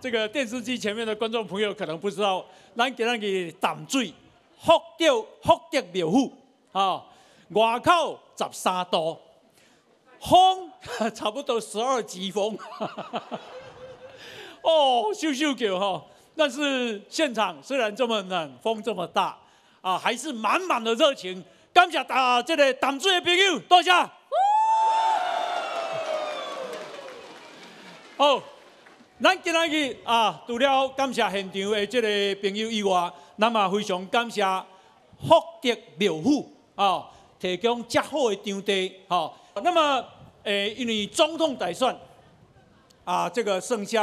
[0.00, 2.42] 这个电视机前面的观众朋友可能不知道，
[2.74, 4.14] 咱今日淡水
[4.58, 6.32] 福州福德庙府，
[6.72, 7.04] 啊，
[7.50, 9.18] 外口十三度，
[10.18, 10.70] 风
[11.14, 12.56] 差不多十二级风，
[14.64, 16.02] 哦，咻咻叫哈。
[16.34, 19.36] 但是现场虽然这么冷，风这么大，
[19.82, 21.44] 啊，还是满满的热情。
[21.74, 23.90] 感谢大这个淡水的朋友，多谢。
[28.16, 28.42] 好。
[29.22, 34.42] 咱今仔日啊，除了感谢现场的这个朋友以外，那么非常感谢
[35.20, 37.06] 福德庙府啊，
[37.38, 38.90] 提供较好的场地。
[39.06, 40.02] 好，那么
[40.44, 41.94] 诶，因为总统大选
[43.04, 44.02] 啊，这个剩下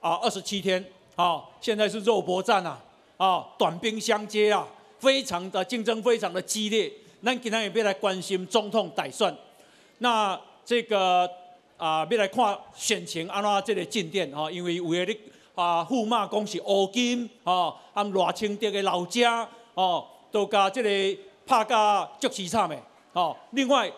[0.00, 0.82] 啊二十七天，
[1.14, 2.80] 好，现在是肉搏战啊，
[3.18, 4.66] 啊，短兵相接啊，
[4.98, 6.90] 非常的竞争非常的激烈。
[7.22, 9.36] 咱今天也要来关心总统大选，
[9.98, 11.30] 那这个。
[11.76, 15.18] 啊，要来看选情安怎这个进展吼，因为有诶咧
[15.54, 22.76] 啊，驸马讲是乌金吼，啊赖清德的老家吼，都甲这个拍甲足凄惨的
[23.12, 23.36] 吼。
[23.50, 23.90] 另外，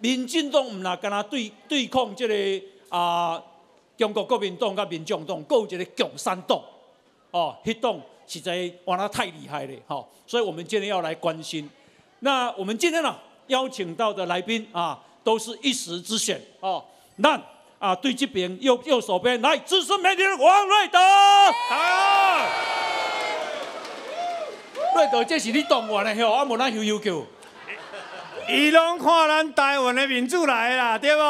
[0.00, 3.42] 民进党毋若敢若对对抗这个啊，
[3.96, 6.58] 中国国民党甲民众党，有一个共产党
[7.30, 10.08] 哦，迄党实在玩得太厉害了吼。
[10.26, 11.68] 所以我们今天要来关心。
[12.20, 13.14] 那我们今天呢，
[13.48, 16.82] 邀请到的来宾啊，都是一时之选哦。
[17.16, 17.40] 那
[17.78, 20.98] 啊，对这边右右手边来，支持媒体人王瑞德。
[21.68, 22.46] 好，
[24.94, 27.22] 瑞德，这是你动员的吼，啊无咱悠悠叫。
[28.48, 31.22] 伊拢看咱台湾的民主来啦，对不？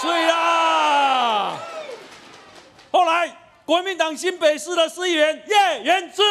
[0.00, 1.56] 是啦。
[2.90, 6.22] 后来，国民党新北市的市议员叶元之。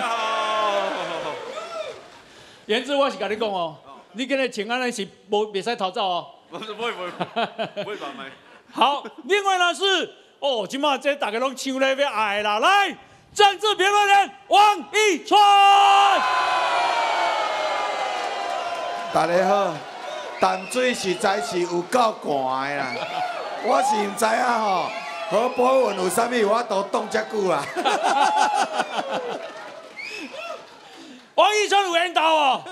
[0.00, 0.72] 好。
[2.66, 3.76] 元之，我是甲你讲哦，
[4.12, 6.26] 你今日请安尼是无袂使逃走哦。
[6.50, 7.10] 不是不会不会
[7.84, 8.24] 不会把麦。
[8.72, 12.96] 好，另外呢是哦，今嘛这大家拢唱咧要爱啦，来，
[13.34, 15.40] 政治评论人王一川。
[19.12, 19.74] 大家好，
[20.40, 22.92] 淡水实在是有够寒的啦，
[23.64, 24.90] 我是唔知啊吼，
[25.30, 27.64] 何博文有啥物我都冻遮久啊。
[31.36, 32.62] 王一川有缘投哦。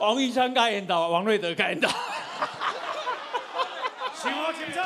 [0.00, 1.86] 王一川该演导，王瑞德该演导。
[4.14, 4.82] 请我请坐。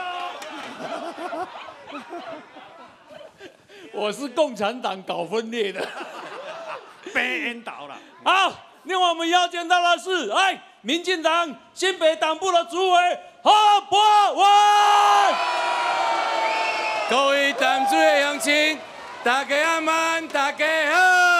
[3.92, 5.86] 我是共产党搞分裂的，
[7.14, 7.96] 被引导了。
[8.24, 8.52] 好，
[8.82, 13.52] 另外我们要见到的是，哎，民进党新北党部的主委何
[13.82, 14.00] 博
[14.32, 14.44] 文。
[17.08, 18.76] 各位党主的乡亲，
[19.22, 21.33] 大家阿慢，大家好。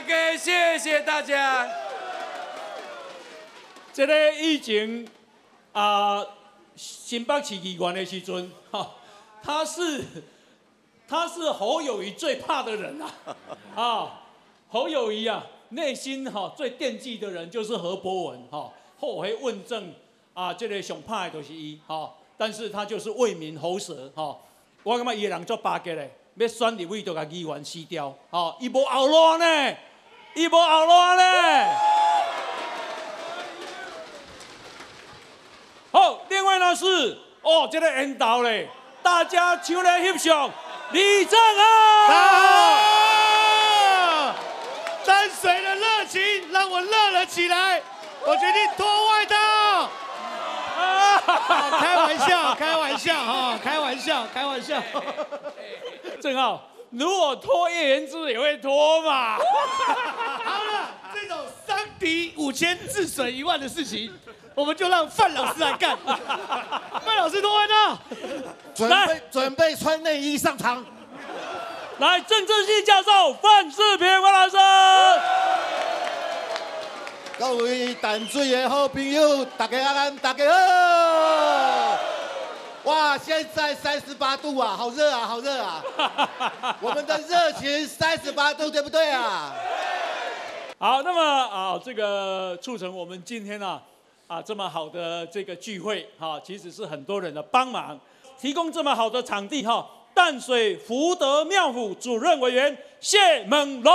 [0.00, 1.68] 家，谢谢大家。
[3.92, 5.08] 这个疫情
[5.72, 6.24] 啊，
[6.76, 8.94] 新北市议员的时阵，哈，
[9.42, 10.04] 他是
[11.08, 13.14] 他是侯友谊最怕的人啊，
[13.74, 14.22] 啊，
[14.68, 19.92] 侯友谊啊，内心哈最惦记的人就是何伯文哈，后回问政
[20.32, 24.38] 啊，这个上怕的都是伊哈，但是他就是为民喉舌哈，
[24.84, 26.14] 我感觉伊个人做巴结嘞。
[26.36, 29.76] 要选立委，就甲议员撕掉，哦，伊无后路呢，
[30.38, 31.24] 伊无后路呢。
[35.90, 38.68] 好，另外呢是，哦，这个引导嘞，
[39.02, 40.48] 大家抢来翕相，
[40.92, 41.64] 李正啊！
[45.04, 47.82] 淡水的热情让我热了起来，
[48.24, 49.88] 我决定脱外套。
[51.80, 54.80] 开玩笑，开玩笑哈，开玩笑，开玩笑。
[56.22, 59.36] 正好，如果拖叶元之也会拖嘛。
[59.36, 59.42] 好
[60.64, 61.36] 了，这种
[61.66, 64.12] 伤敌五千自损一万的事情，
[64.54, 65.96] 我们就让范老师来干。
[67.04, 67.98] 范老师脱外套，
[68.74, 70.84] 准备准备穿内衣上场。
[71.98, 74.56] 来，政治系教授范志平范老师。
[77.38, 81.98] 各位淡水的好朋友，大家安，大家好！
[82.88, 85.84] 哇，现在三十八度啊，好热啊，好热啊！
[86.80, 89.54] 我们的热情三十八度，对不对啊？
[90.78, 93.78] 好，那么啊，这个促成我们今天呢
[94.26, 98.00] 啊这么好的这个聚会哈，其实是很多人的帮忙，
[98.40, 99.86] 提供这么好的场地哈。
[100.14, 103.92] 淡水福德庙府主任委员谢猛龙。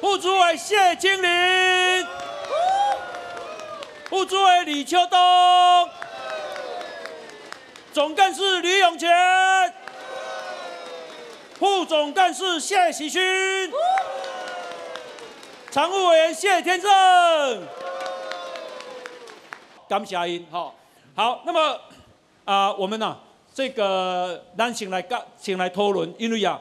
[0.00, 2.06] 副主委谢金玲，
[4.12, 5.18] 副主委李秋东，
[7.94, 9.10] 总干事李永全，
[11.58, 13.22] 副总干事谢喜勋，
[15.70, 16.90] 常务委员谢天正，
[19.88, 20.74] 感谢音哈，
[21.16, 21.80] 好，那么
[22.44, 23.18] 啊，我们呢，
[23.54, 26.60] 这个咱先来讲，先来讨论，因为啊，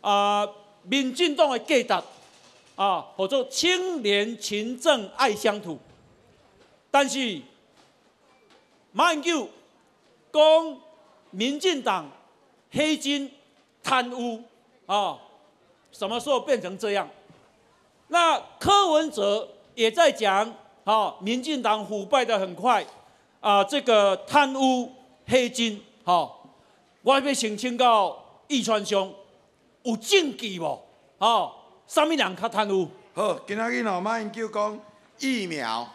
[0.00, 0.48] 啊，
[0.84, 1.92] 民进党的价值
[2.76, 5.78] 啊，叫做清廉勤政爱乡土，
[6.90, 7.40] 但是
[8.92, 9.48] 马英九
[10.32, 10.42] 讲
[11.30, 12.10] 民进党
[12.72, 13.30] 黑金
[13.82, 14.42] 贪污
[14.86, 15.18] 啊，
[15.92, 17.08] 什么时候变成这样？
[18.08, 20.52] 那柯文哲也在讲，
[20.82, 22.84] 啊，民进党腐败的很快，
[23.40, 24.92] 啊，这个贪污
[25.26, 26.44] 黑金，好，
[27.02, 29.14] 我要先请教易川兄，
[29.84, 30.80] 有证据无？
[31.18, 31.52] 哦，
[31.86, 32.88] 什么人较贪污？
[33.14, 34.78] 好，今仔日哦，马英九讲
[35.20, 35.88] 疫苗、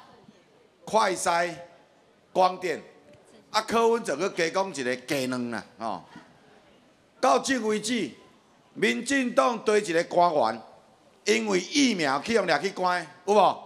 [0.86, 1.54] 快筛、
[2.32, 2.82] 光电，
[3.52, 6.04] 啊，柯文哲去加讲一个技能啦，哦，
[7.20, 8.12] 到即为止，
[8.74, 10.62] 民进党对一个官员。
[11.26, 13.58] 因为疫苗去用掠去关，有无？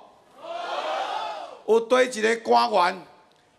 [1.67, 3.01] 有对一个官员，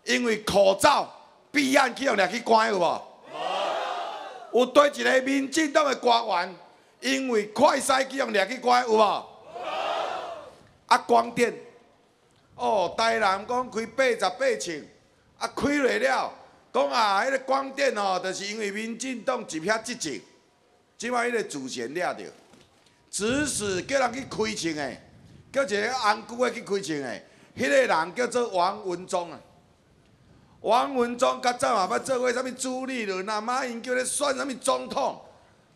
[0.05, 1.07] 因为口罩
[1.51, 2.99] 避案去用掠去关，有无？
[4.53, 6.55] 有对一个民进党的官员，
[7.01, 9.25] 因为快筛去用掠去关，有无？
[10.87, 11.53] 啊，光电，
[12.61, 14.85] 哦，台南讲开八十八寸，
[15.39, 16.33] 啊，开落了，
[16.71, 20.21] 讲啊，迄个光电哦，就是因为民进党一片执政，
[20.95, 22.19] 即摆迄个主权掠着。
[23.09, 24.97] 指使叫人去开枪的，
[25.51, 27.21] 叫一个红姑的去开枪的，
[27.57, 29.39] 迄个人叫做王文忠啊。
[30.59, 35.19] 王文忠较早嘛要做过啥物朱立伦啊，马英九咧选啥物总统，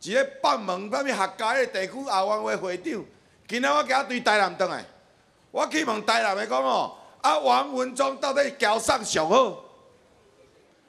[0.02, 3.04] 一个北门啥物学家的地区后湾会会长。
[3.48, 4.86] 今仔我今对台南倒来，
[5.56, 9.64] 我去问台南的讲哦，啊王文忠到底交上上好？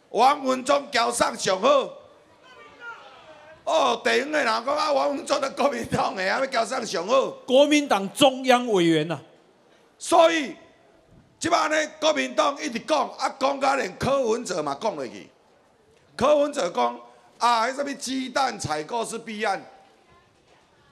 [0.09, 1.69] 王文忠交上上好？
[3.63, 7.31] 哦，地方的人讲啊，王文忠的国民党的，啊要交上上好。
[7.47, 9.21] 国民党中央委员呐，
[10.01, 10.57] 所以
[11.39, 15.31] 即摆呢，国民党一直讲，啊，讲到连柯文哲嘛讲落去。
[16.17, 17.01] 柯文哲讲
[17.39, 19.65] 啊，迄什物鸡蛋采购是必然，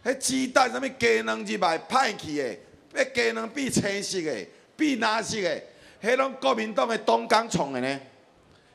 [0.05, 2.57] 迄鸡蛋什物鸡卵入来歹去的，
[2.95, 4.47] 迄鸡卵变青色的，
[4.77, 5.61] 变蓝色的，
[6.03, 8.01] 迄拢国民党的东港创的呢。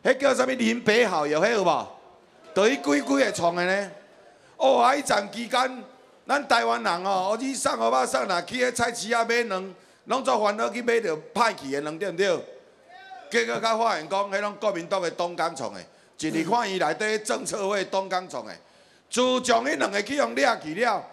[0.04, 1.88] 迄叫什物林北好药，迄有无？
[2.54, 3.92] 都伊几几个创的呢？
[4.58, 4.94] 哦，啊！
[4.94, 5.84] 迄站期间，
[6.28, 8.64] 咱台湾人哦，我去送荷包送哪去？
[8.66, 9.74] 迄菜市啊买卵，
[10.06, 12.40] 拢做烦恼去买着歹去的卵，对毋对？
[13.30, 15.80] 结果甲发现讲，迄拢国民党的东港创的，
[16.18, 18.54] 一日看伊内底政策会东港创的。
[19.10, 21.04] 自从迄两个去用掠去了，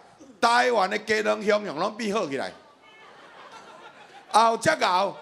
[0.40, 2.50] 台湾的鸡卵销量拢变好起来。
[4.30, 5.16] 后则后，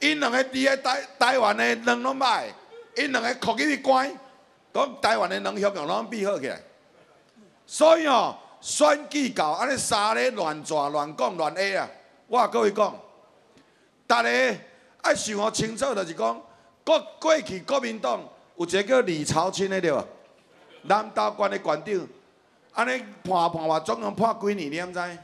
[0.00, 2.44] 因两个伫咧台台湾的卵拢歹，
[2.96, 4.10] 因两个扣去关。
[4.72, 6.56] 讲台湾的农销量拢变好起来，
[7.66, 11.90] 所以哦，选举到安尼三日乱转乱讲乱 A 啊！
[12.28, 12.94] 我各位讲，
[14.06, 14.28] 大家
[15.02, 16.40] 爱想好清楚，就是讲
[16.84, 18.22] 过过去国民党
[18.56, 20.06] 有一个叫李朝清的对无？
[20.82, 22.08] 南投县的县长，
[22.72, 24.70] 安尼判判话总共判几年？
[24.70, 25.18] 你毋知？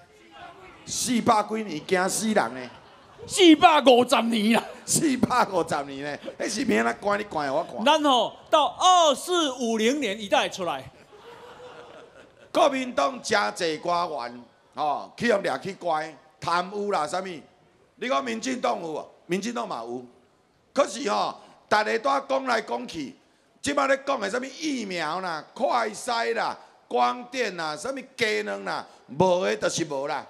[0.87, 2.71] 四百几年，惊死人呢！
[3.27, 6.19] 四百五十年啦，四百五十年呢？
[6.39, 7.85] 迄是免那关你关我看。
[7.85, 10.85] 咱吼到二四五零年一代出来，
[12.53, 14.45] 国民党真济官员
[14.75, 17.27] 吼，去用掠去关贪污啦，啥物？
[17.97, 19.09] 你讲民进党有无？
[19.27, 20.05] 民进党嘛有。
[20.73, 21.35] 可是吼，
[21.69, 23.17] 逐个都讲来讲去，
[23.61, 26.57] 即摆咧讲的啥物疫苗啦、快筛啦、
[26.87, 28.87] 光电啦、啥物鸡卵啦，
[29.19, 30.25] 无的就是无啦。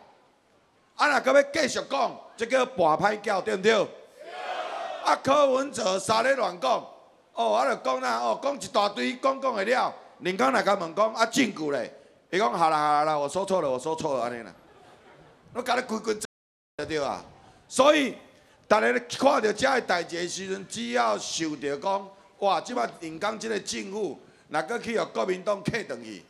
[0.96, 3.72] 啊，若搁要继续讲，即叫半歹叫，对毋对？
[5.04, 6.84] 啊，柯文哲三咧乱讲，
[7.34, 9.94] 哦，啊，就讲啦，哦，讲一大堆，讲讲会了。
[10.20, 11.94] 林刚来甲问讲，啊，证据咧？
[12.30, 14.52] 伊讲好啦，好啦，我说错了，我说错了，安尼啦。
[15.52, 16.16] 我甲你规规
[16.76, 17.22] 对对啊。
[17.68, 18.14] 所以，
[18.66, 26.24] 逐个看到遮个代志的时阵，只要想着讲，哇，即摆林刚即个政府，若搁去互国民党客转去，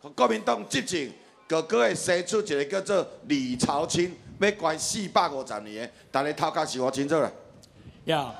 [0.00, 1.12] 互国民党执政。
[1.48, 7.30] 哥哥会生出一个叫做李朝清，要关四百五十年的，大家头壳是我清楚啦。
[8.06, 8.34] 呀，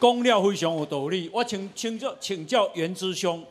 [0.00, 1.30] 讲了非常有道理。
[1.32, 3.44] 我请请教请教袁之兄，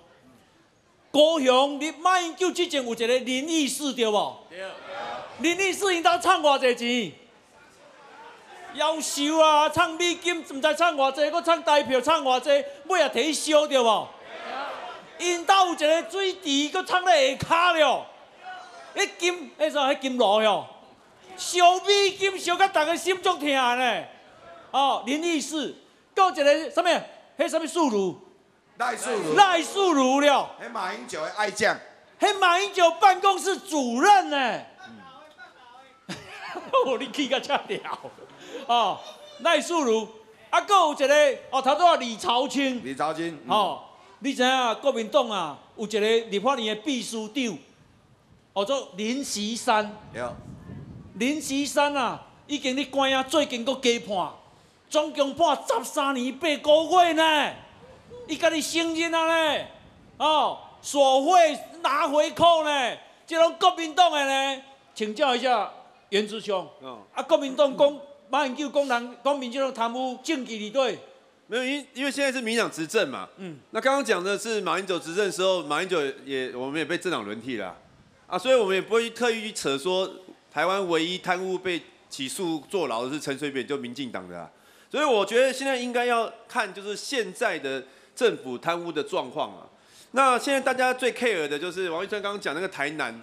[1.12, 4.38] 高雄你马英九之前有一个林义士对无？
[4.50, 4.60] 对。
[5.40, 7.20] 林义士因当唱偌济钱？
[8.76, 9.70] 夭寿啊！
[9.70, 12.50] 唱美金，唔知唱偌济，佮唱台票唱偌济，
[12.88, 14.08] 尾也摕烧对无？
[15.24, 18.06] 因兜有一个水池，搁藏咧下骹了。
[18.96, 19.90] 迄金，迄啥？
[19.90, 20.68] 迄金炉哟，
[21.38, 24.04] 烧米金烧甲大家心足疼呢。
[24.72, 25.76] 哦，林义士，
[26.16, 26.86] 搁一个啥物？
[27.38, 28.20] 迄啥物素茹？
[28.78, 29.36] 赖素茹。
[29.36, 30.56] 赖素茹了。
[30.62, 31.78] 迄马英九的爱将。
[32.20, 34.62] 迄马英九办公室主任呢？
[36.86, 38.12] 哦，你气甲遮了
[38.68, 39.00] 哦，
[39.40, 40.08] 赖素如，
[40.50, 43.84] 啊，搁有一个哦，头拄啊李朝清，李朝清，哦，
[44.24, 47.58] 你知影国民党啊，有一个立法院的秘书长，
[48.56, 49.94] 叫做林时山。
[51.16, 54.32] 林时山啊，已经咧关啊，最近阁加判，
[54.90, 57.54] 总共判十三年八个月呢。
[58.30, 59.66] 伊家己承认啊呢，
[60.16, 64.64] 哦，索贿拿回扣呢，这种国民党的呢，
[64.96, 65.70] 请教一下
[66.08, 66.66] 袁志雄。
[66.80, 68.00] 哦啊，国民党讲
[68.30, 70.98] 马英九讲人讲民进党贪污政治里对，
[71.48, 77.76] 没有，因因为现在是民党执政嘛，嗯，那刚刚讲的是马英九执政的时候，马英九也我们也被政党轮替了啊，
[78.28, 80.10] 啊所以我们也不会刻意去扯说
[80.52, 84.50] 台湾唯一贪污被起诉坐牢的是陈水扁，就民进党的啊，
[84.90, 87.84] 所以我觉得现在应该要看就是现在的
[88.16, 89.68] 政府贪污的状况啊。
[90.12, 93.22] 那现在大家最 care 的就是王一川刚刚讲那个台南，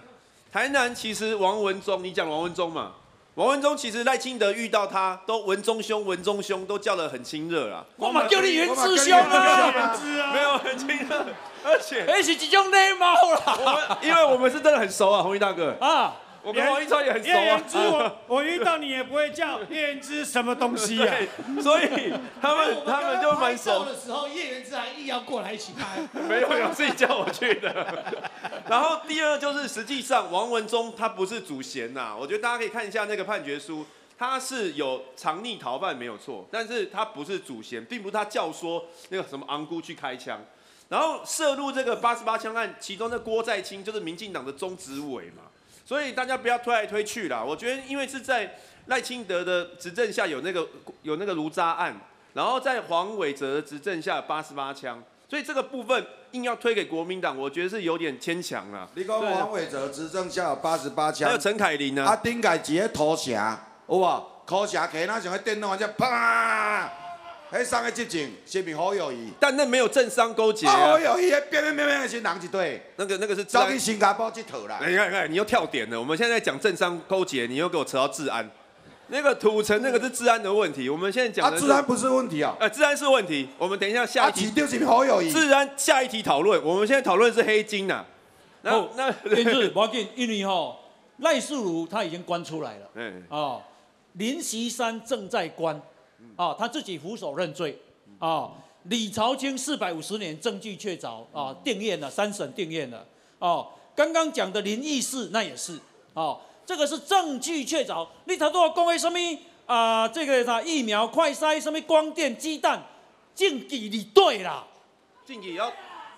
[0.51, 2.93] 台南其实王文忠，你讲王文忠嘛，
[3.35, 9.95] 王文忠其实赖清德遇到他都文忠兄文忠兄都叫得很亲热啊，我嘛叫你元志兄啊，
[10.33, 11.25] 没有很亲热，
[11.63, 13.57] 而且那是一种礼貌啦。
[13.57, 18.15] 我们因为我们是真的很熟啊，红衣大哥，啊，我跟王一川也很熟叶元之，啊。
[18.27, 21.15] 我我遇到你也不会叫叶元之什么东西啊。
[21.61, 25.99] 所以他们他们就蛮熟，的时候，叶元之还硬要过来一起拍。
[26.27, 28.05] 没有有自己叫我去的。
[28.67, 33.85] 然后第二就是实际上王文忠他不是主嫌呐，我觉得大家可以看一下那个判决书，
[34.17, 40.39] 他是有藏匿逃犯没有错，但是他不是主嫌，并不是他教唆那个什么昂姑去开枪。
[40.89, 45.43] 然后涉入这个八十八枪案，其中的郭在清就是民进党的中执委嘛，
[45.91, 47.43] 所以大家不要推来推去啦。
[47.43, 48.55] 我觉得因为是在
[48.85, 50.65] 赖清德的执政下有那个
[51.01, 51.93] 有那个卢渣案，
[52.31, 58.89] 然后在黄伟哲的执政下八十八枪，所以这个部分硬要推给国民党，我觉得是有点牵强了。
[58.95, 63.33] 你讲黄伟哲执政下有八十八枪还有，陈凯琳呢、啊，顶界一个土城，
[63.89, 64.23] 有无？
[64.47, 66.89] 土城起那像迄电动，只啪，
[67.51, 69.29] 迄三个执政是咪好友谊？
[69.39, 73.77] 但那没有政商勾结啊，啊好，友谊，迄变变变变的是人一队，那个那个是治安走去。
[73.77, 74.89] 新加坡去投啦哎。
[74.89, 75.99] 你看，你看，你又跳点了。
[75.99, 78.49] 我们现在在讲政商勾结，你又给我扯到治安。
[79.07, 82.55] 那个土城那个是治安的问题，我们现在讲啊，的是治安不是问题啊。
[82.57, 83.49] 呃治安是问题。
[83.57, 85.29] 我们等一下下啊，一题市长是咪好友谊？
[85.29, 86.63] 治安下一题讨论。
[86.63, 88.05] 我们现在讨论的是黑金呐、
[88.61, 90.79] 那哦那因此不要紧，因为吼
[91.17, 92.89] 赖素如他已经关出来了。
[92.95, 93.61] 嗯哦，
[94.13, 95.81] 林锡山正在关，
[96.35, 97.77] 啊，他自己俯首认罪，
[98.19, 98.49] 啊，
[98.83, 103.05] 李朝清四百五十年证据确凿，啊，定验了，三审定验了，
[103.39, 105.79] 哦，刚刚讲的林义士那也是，
[106.13, 109.19] 哦，这个是证据确凿，你头拄讲的什么
[109.65, 110.07] 啊？
[110.07, 112.81] 这个啥疫苗、快筛、什么光电、鸡蛋，
[113.35, 114.65] 证据你对啦，
[115.25, 115.69] 晋级要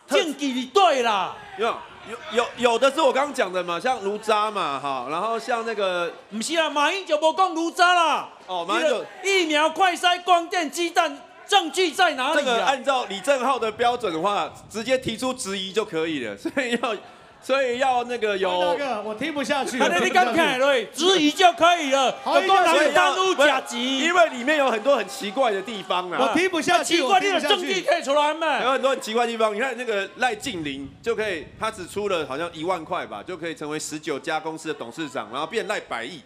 [0.07, 1.67] 特证据你对啦，有
[2.09, 12.51] 有有有的是我刚刚讲的嘛，像卢渣嘛哈，然后像那个不是啦，马英九无讲卢渣啦，哦马上就疫苗、快筛、光电、鸡蛋，证据在哪这里这？
[12.51, 16.95] 个按照李正浩的标准的话，直接提出质疑就可以了， 所以要
[17.41, 18.77] 所以要那个大有。
[18.77, 19.85] 哥，我听不下去了。
[19.85, 22.15] 啊，你刚看对，质疑就可以了。
[22.23, 26.17] 好我讲所以要人贪污不是假集因，为里面有很多很奇怪的地方啊。
[26.21, 27.41] 我听不下去，奇怪，你的。
[27.41, 28.63] 证据可以出来吗？
[28.63, 36.21] 有很多很奇怪的地方，你看那个赖静玲就可以，他只出了好像一万块吧，就可以成为十九家公司的董事长，然后变赖百亿。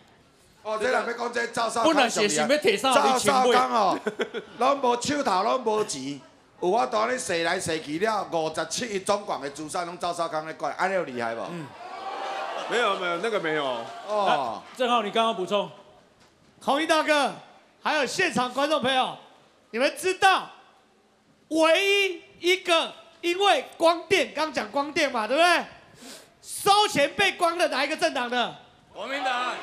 [0.68, 4.00] 哦，这人要讲这赵少本来康是想要提啥赵你请买少康哦，
[4.58, 6.20] 拢无手头，拢无钱，
[6.60, 11.40] 有法度咧踅来踅去了，五十七亿中广的资产拢赵少康咧管，安尼有厉害无？
[12.70, 13.64] 没有没有那个没有，
[14.10, 15.72] 哦，正好你刚刚补充，
[16.62, 17.32] 红衣大哥，
[17.82, 19.18] 还有现场观众朋友，
[19.72, 20.50] 你们知道
[21.48, 25.66] 唯一一个因为光电，刚讲光电嘛，对不对？
[26.42, 28.54] 收钱被光的哪一个政党的？
[28.94, 29.54] 国民党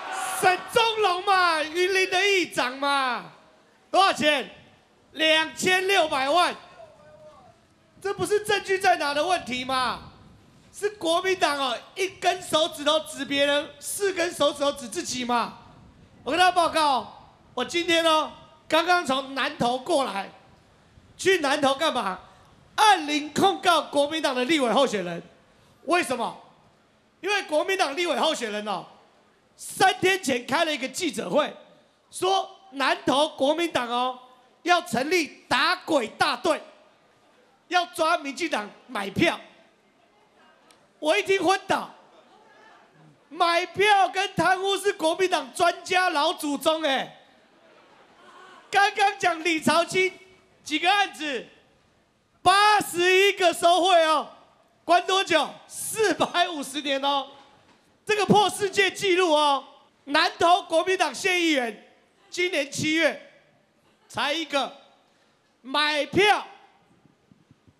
[0.45, 3.33] 沈宗龙嘛，云林的议长嘛，
[3.91, 4.51] 多少钱？
[5.13, 6.55] 两千六百万，
[8.03, 10.01] 这不是证据在哪的问题吗？
[10.71, 15.61] 是国民党哦，一根手指头指别人，四根手指头指自己嘛。
[16.23, 18.31] 我跟大家报告，我今天哦，
[18.69, 20.31] 刚刚从南投过来，
[21.17, 22.19] 去南投干嘛？
[22.75, 25.23] 按铃控告国民党的立委候选人，
[25.85, 26.39] 为什么？
[27.23, 28.85] 因为国民党立委候选人哦，
[29.57, 31.55] 三天前开了一个记者会，
[32.11, 34.19] 说南投国民党哦
[34.63, 36.61] 要成立打鬼大队，
[37.69, 39.39] 要抓民进党买票。
[40.99, 41.91] 我一听昏倒，
[43.29, 47.21] 买票跟贪污是国民党专家老祖宗哎。
[48.71, 50.13] 刚刚讲李朝清
[50.65, 51.47] 几个案子，
[52.43, 54.29] 八十一个收贿哦，
[54.85, 55.49] 关多久？
[55.69, 57.29] 四百五十年哦，
[58.05, 59.65] 这个破世界纪录哦。
[60.05, 61.97] 南投国民党县议员，
[62.29, 63.33] 今年七月
[64.07, 64.71] 才一个
[65.63, 66.47] 买票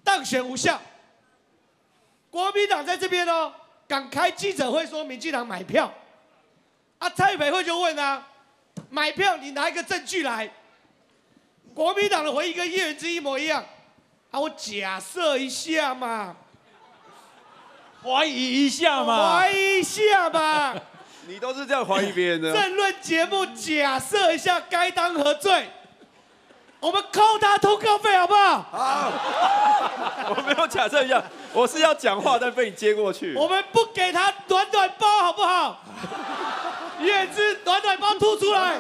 [0.03, 0.81] 当选无效。
[2.31, 3.53] 国民党在这边哦，
[3.87, 5.93] 敢开记者会说民进党买票，
[6.99, 8.27] 啊，蔡培慧就问啊，
[8.89, 10.51] 买票你拿一个证据来？
[11.75, 13.63] 国民党的回应跟叶元之一模一样，
[14.31, 16.35] 啊，我假设一下嘛，
[18.05, 20.75] 怀疑一下嘛，怀疑一下嘛。
[21.27, 22.53] 你都是这样怀疑别人的。
[22.53, 25.71] 政论节目假设一下该当何罪？
[26.81, 28.59] 我们扣他通告费好不好？
[28.71, 29.13] 好，
[30.37, 31.23] 我没有假设一下，
[31.55, 33.35] 我是要讲话，但被你接过去。
[33.35, 35.81] 我们不给他短短包好不好？
[37.01, 38.75] 叶子短短包吐出来，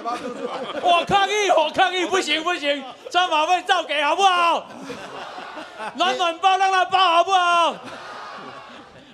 [0.82, 4.66] 我抗议，我抗议，不行不行，专马费照给好不好？
[5.94, 7.74] 暖暖包让他包好不好？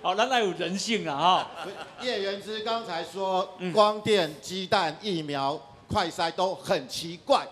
[0.03, 1.51] 好，让他有人性了哈。
[2.01, 7.47] 叶元之刚才说，光电、鸡蛋、疫苗、快筛都很奇怪，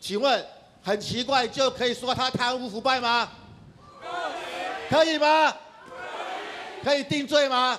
[0.00, 0.46] 请问
[0.82, 3.28] 很奇怪就可以说他贪污腐败吗？
[4.88, 5.54] 可以吗？
[6.82, 7.78] 可以定罪吗？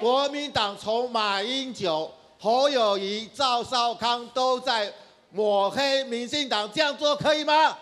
[0.00, 4.90] 国民党从马英九、侯友谊、赵少康都在
[5.30, 7.76] 抹黑民进党，这样做可以吗？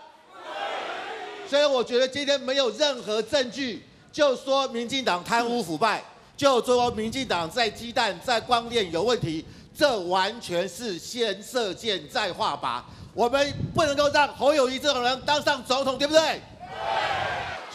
[1.47, 3.81] 所以我觉得今天没有任何证据。
[4.15, 6.01] 就说民进党贪污腐败，
[6.37, 9.43] 就说民进党在鸡蛋、在光电有问题，
[9.77, 12.81] 这完全是先射箭再画靶。
[13.13, 16.21] 我们不能够让侯友谊这种人当上总统，对不对？
[16.21, 16.39] 对。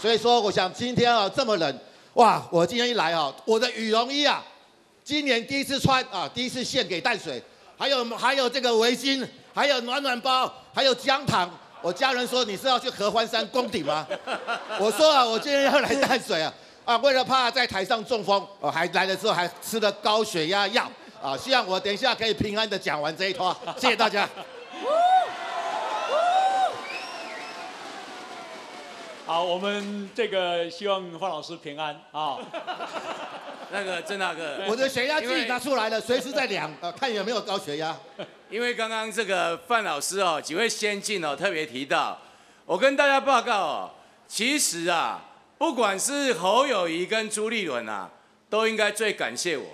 [0.00, 1.78] 所以说，我想今天啊这么冷，
[2.14, 2.42] 哇！
[2.50, 4.42] 我今天一来啊，我的羽绒衣啊，
[5.05, 7.42] 今年第一次穿啊，第一次献给淡水，
[7.76, 11.50] 还有还有这个围巾，还有暖暖包，还有姜糖。
[11.83, 14.07] 我家人说你是要去合欢山攻顶吗？
[14.79, 16.53] 我说啊，我今天要来淡水啊，
[16.85, 20.90] 啊，为了怕在台上中风，我还来了之后还吃了高血压药
[21.23, 24.29] 啊，希望我等一下可以平安的讲完这一套，谢谢大家。
[29.31, 32.37] 好，我们这个希望范老师平安啊。
[33.71, 37.97] 那个郑大哥，我的血压计拿出来了，随时在量， 呃，看有没有高血压。
[38.49, 42.19] 因为刚刚这个范老师哦，几位先进哦，特别提到，
[42.66, 43.90] 我跟大家报告哦，
[44.27, 45.23] 其实啊，
[45.57, 48.11] 不管是侯友谊跟朱立伦啊，
[48.49, 49.64] 都应该最感谢我，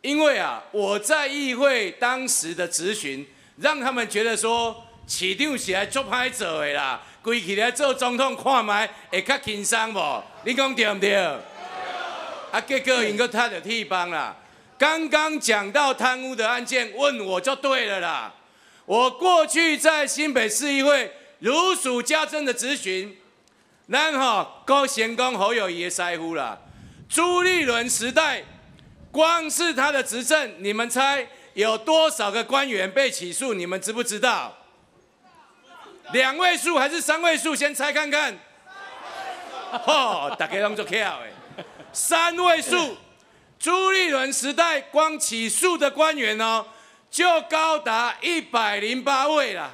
[0.00, 3.26] 因为啊，我在议会当时的质询，
[3.58, 4.74] 让他们觉得说，
[5.06, 10.22] 市长是来做歹做的啦，归起来做总统看卖会较轻松无？
[10.44, 11.14] 你讲对不对？
[12.50, 14.36] 啊，结果因个他的替帮啦。
[14.76, 18.34] 刚刚讲到贪污的案件，问我就对了啦。
[18.84, 23.16] 我过去在新北市议会如数家珍的咨询，
[23.86, 26.58] 然后高贤公侯友谊腮乎啦。
[27.08, 28.42] 朱立伦时代，
[29.12, 33.54] 光是他的执政，你们猜有多少个官员被起诉？
[33.54, 34.58] 你们知不知道？
[36.10, 37.54] 两位数还是三位数？
[37.54, 38.36] 先猜看看。
[39.86, 42.96] 哦，大家拢做巧的，三位数。
[43.58, 46.66] 朱立伦时代，光起诉的官员哦，
[47.08, 49.72] 就高达一百零八位了。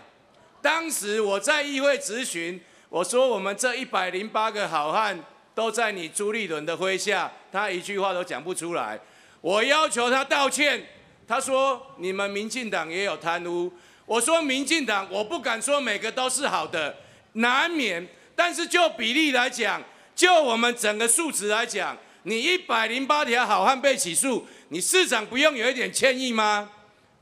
[0.60, 2.60] 当时我在议会质询，
[2.90, 5.18] 我说我们这一百零八个好汉
[5.54, 9.00] 都在你朱立伦的麾下，他一句话都讲不出来。
[9.40, 10.86] 我要求他道歉，
[11.26, 13.72] 他说你们民进党也有贪污。
[14.08, 16.96] 我说民进党，我不敢说每个都是好的，
[17.34, 18.08] 难免。
[18.34, 19.82] 但是就比例来讲，
[20.14, 21.96] 就我们整个数值来讲。
[22.22, 26.70] 你一百零八条好汉被起诉，你市长不用有一点歉意吗？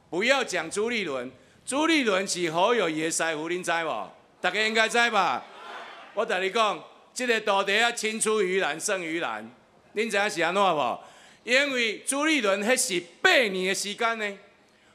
[0.08, 1.30] 不要讲朱立伦，
[1.64, 4.10] 朱立伦是侯友谊的师傅，您知无？
[4.40, 5.44] 大家应该知吧？
[6.14, 9.48] 我同你讲，这个土地啊，青出于蓝胜于蓝，
[9.92, 10.98] 您知影是安怎无？
[11.44, 14.38] 因为朱立伦迄是八年的时间呢，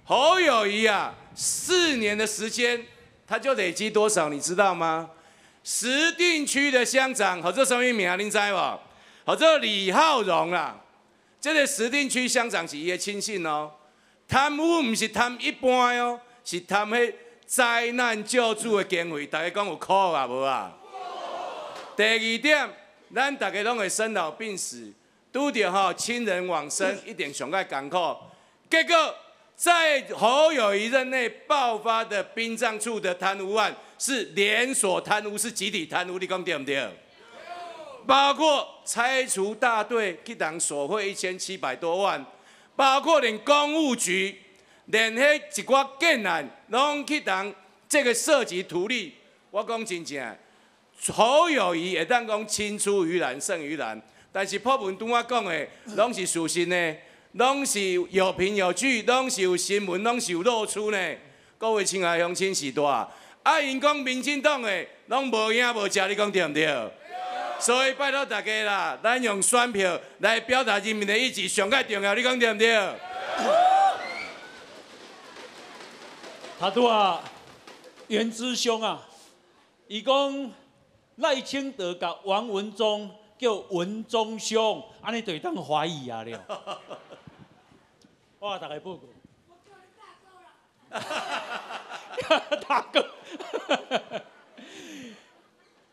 [0.03, 2.85] 侯友谊啊，四年的时间，
[3.27, 5.09] 他就累积多少，你知道吗？
[5.63, 8.79] 石定区的乡长，或者什么名，您知无？
[9.23, 10.75] 好，这李浩荣啦，
[11.39, 13.71] 这个石定区乡长是伊的亲信哦。
[14.27, 17.13] 贪污唔是贪一般哦，是贪迄
[17.45, 19.27] 灾难救助的经费。
[19.27, 20.73] 大家讲有苦啊无啊？
[21.95, 22.69] 第二点，
[23.13, 24.91] 咱大家拢会生老病死，
[25.31, 28.15] 拄着吼亲人往生，一定上爱艰苦。
[28.69, 29.15] 结果
[29.61, 36.89] 在侯友谊任内爆发的殡葬处的贪污案，是连锁贪污，是集体贪污，你讲对不对？
[38.07, 42.25] 包括拆除大队去当索贿一千七百多万，
[42.75, 44.35] 包括连公务局
[44.85, 47.53] 连迄一寡建案拢去当
[47.87, 49.13] 这个涉及图利。
[49.51, 50.37] 我讲真正，
[51.13, 56.95] 侯友谊会当讲青出于蓝胜于蓝，但是破文拄我讲的，拢是属实呢，
[57.33, 61.15] 拢是有凭有据，拢是有新闻，拢是有露出呢。
[61.57, 66.91] 各位亲爱乡亲时代，啊，因讲民进党的拢无影无食，你讲对毋对？
[67.57, 72.95] 所以拜托大家啦，咱用选票来表达人民的意志，上界重要，你讲对毋对？
[76.59, 77.23] 他拄啊，
[78.07, 79.07] 袁之兄啊，
[79.87, 80.51] 伊讲
[81.15, 86.81] 赖清德甲王文忠叫文忠兄，安尼就当怀疑啊了。
[88.41, 89.01] 我大家报告。
[92.67, 93.07] 大哥，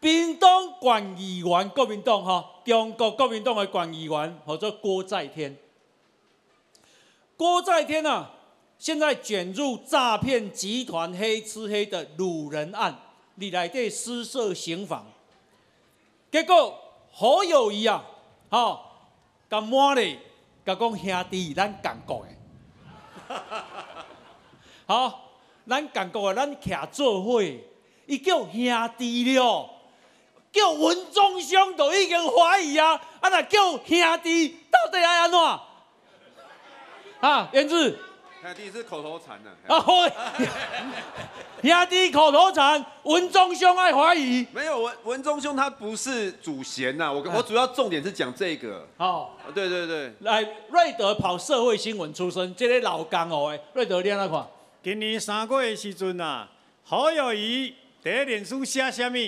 [0.01, 5.59] 屏东县议员国民党哈，中国国民党的县议员叫做郭在天。
[7.37, 8.31] 郭在天啊，
[8.79, 12.99] 现在卷入诈骗集团黑吃黑的掳人案，
[13.35, 15.05] 你来对私设刑房。
[16.33, 16.81] 结果
[17.13, 18.07] 好友谊啊，
[18.49, 18.81] 哈，
[19.51, 20.19] 咁满咧，
[20.65, 22.38] 甲讲兄弟，咱共国的。
[24.87, 25.33] 好，
[25.69, 27.43] 咱讲过，咱徛做伙，
[28.07, 29.71] 伊叫兄弟了，
[30.51, 35.39] 叫文忠兄都已经怀疑啊，啊那叫兄弟到底爱安怎？
[37.21, 37.99] 啊，燕子。
[38.49, 39.51] 兄弟是口头禅呢。
[39.67, 39.79] 啊，
[41.63, 44.47] 兄弟口头禅，文忠兄爱怀疑。
[44.53, 48.89] 没有文文忠兄他不是主嫌呐，我我主要重点是讲这个。
[48.97, 50.15] 好，对对对。
[50.21, 54.47] 来，瑞德跑社会新闻出身，这个老江湖的，瑞德你安怎看？
[54.83, 56.49] 今年三月的时阵啊，
[56.85, 59.19] 侯友谊第一脸书写什么？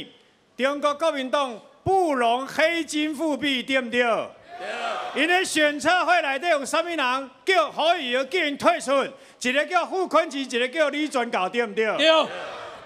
[0.57, 4.01] 中国国民党不容黑金复辟，对不对？
[4.01, 4.90] 对。
[5.15, 8.93] 因为选测会内底有啥物人叫何友仪叫因退出？
[9.41, 11.85] 一个叫傅坤奇，一个叫李全教，对毋对？
[11.97, 12.27] 对。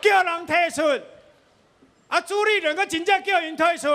[0.01, 0.83] 叫人退出，
[2.09, 3.89] 啊，朱立伦个真正叫因退出，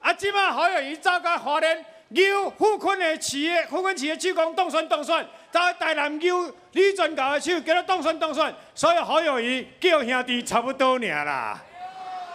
[0.00, 5.26] 啊，即摆侯友仪走到华联，由傅坤的企业，傅昆萁的手工当选当选。
[5.50, 11.60] 在台南牛李全教的手叫他当选当选，所以何友仪叫兄弟差不多尔啦，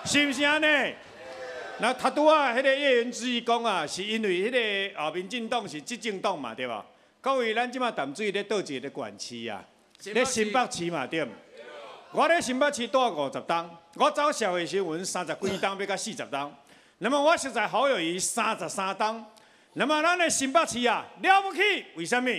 [0.05, 0.93] 是不是安尼？
[1.79, 6.83] 那他拄啊，迄个叶元之伊讲啊，是因为迄个啊民进党是执政党嘛，对吧？
[7.21, 9.63] 各位，咱即马淡水咧倒一个县市啊，
[10.05, 11.27] 咧新北市嘛，对。
[12.11, 16.51] 我咧新北市住五十档，我走社会新闻三十几档，要到四十档。
[16.97, 19.23] 那么我实在好友谊三十三档。
[19.73, 21.61] 那么咱的新北市啊，了不起，
[21.95, 22.31] 为什么？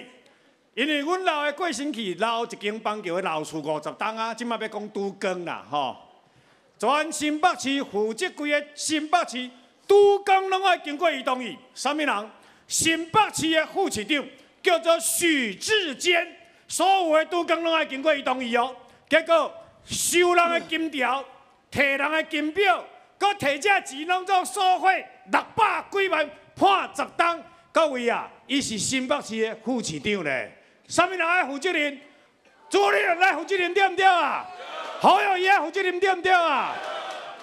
[0.74, 5.96] 因为阮老的过身去，老一间房叫老厝五十栋啊，即马要讲拄更啦，吼！
[6.78, 9.50] 全新北市负责规个新北市
[9.86, 11.56] 都更拢爱经过伊同意。
[11.74, 12.30] 什么人？
[12.66, 14.24] 新北市的副市长
[14.62, 16.26] 叫做许志坚，
[16.68, 18.76] 所有的都更拢爱经过伊同意哦。
[19.08, 19.52] 结果
[19.84, 21.24] 收人的金条、
[21.72, 22.84] 摕人的金表，
[23.16, 27.42] 搁摕只钱拢做收费六百几万，判十档。
[27.72, 30.54] 各位啊，伊是新北市的副市长咧。
[30.86, 31.98] 什么人爱负责任？
[32.68, 34.46] 朱立伦来负责任对不对啊？
[35.00, 36.74] 好友谊爱负责任对不对啊？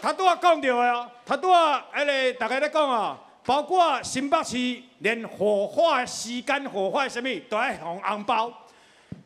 [0.02, 4.58] 他拄啊讲到的哦，他拄啊，迄个大家咧讲哦，包括新北市
[5.00, 8.52] 连火化时间、火化什么都爱红红包，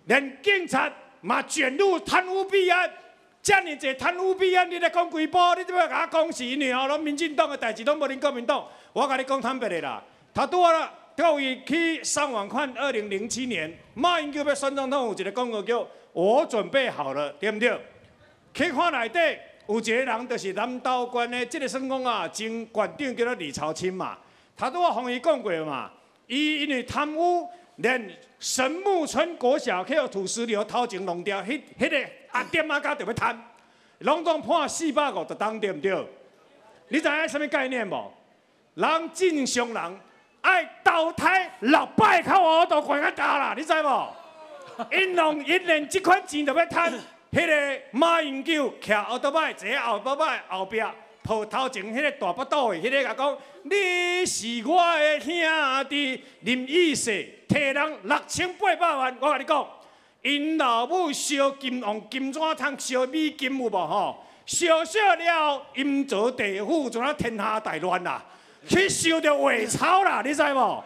[0.06, 0.88] 连警察
[1.22, 2.88] 嘛卷入贪污弊案，
[3.42, 5.40] 这么侪贪污弊案，你咧讲几部？
[5.58, 8.64] 你怎么甲我讲是因为哦，拢民进党的代志，拢无恁国民党。
[8.94, 10.04] 我甲你讲坦白的啦，
[10.36, 10.94] 他拄啊。
[11.18, 17.78] 各位去上网看，二零零七年马英九要选总统，有一个广告叫“我准备好了”，对不对？
[18.54, 19.20] 去看内底
[19.68, 24.18] 有一个人，就是南道县的这个算讲啊，前县长叫做李朝清嘛。
[24.58, 25.90] 他都我红伊讲过嘛，
[26.28, 28.10] 伊因为贪污，连
[28.40, 33.38] 神木村国小去土石流偷情弄掉，迄迄个阿爹阿家就要贪，
[34.00, 36.06] 拢总判四百五十当，对不对？
[36.90, 38.12] 你知影什么概念无？
[38.76, 40.00] 人正常人。
[40.42, 44.16] 爱投胎六百靠我都管较大啦，你知无？
[44.90, 46.94] 因弄因连这款钱都要贪，
[47.32, 50.82] 迄个马英九徛后头摆，坐喺后头摆后壁，
[51.24, 55.32] 抱头前迄个大腹肚的，迄个甲讲，你是我的兄
[55.88, 59.68] 弟，林义世摕人六千八百万，我甲你讲，
[60.24, 64.26] 因老母烧金用金砖通烧美金有无吼？
[64.48, 68.26] 烧烧了，阴曹地府就啊天下大乱啦。
[68.68, 70.84] 去烧着伪钞啦，你知无？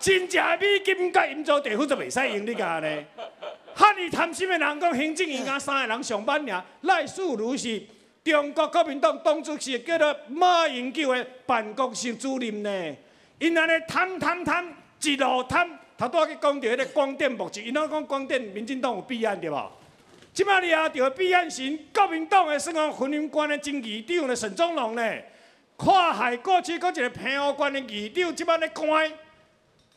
[0.00, 3.04] 真正美金甲阴曹地府就袂使用你家呢。
[3.74, 7.82] 哈尼贪心的人讲，行政院啊三个人上班尔，赖素如是
[8.22, 12.96] 中国国民党党主席叫做马英九的办公室主任呢。
[13.40, 14.64] 因安尼贪贪贪，
[15.02, 19.72] 一路贪，头拄去讲到迄个光电目击，因拢讲光电民进党有弊案对无？
[20.32, 25.14] 即摆你啊，着弊案是国民党的算讲婚姻官的经济长的沈宗龙呢。
[25.76, 29.12] 跨海过去，搁一个平湖县的议长，即摆咧关，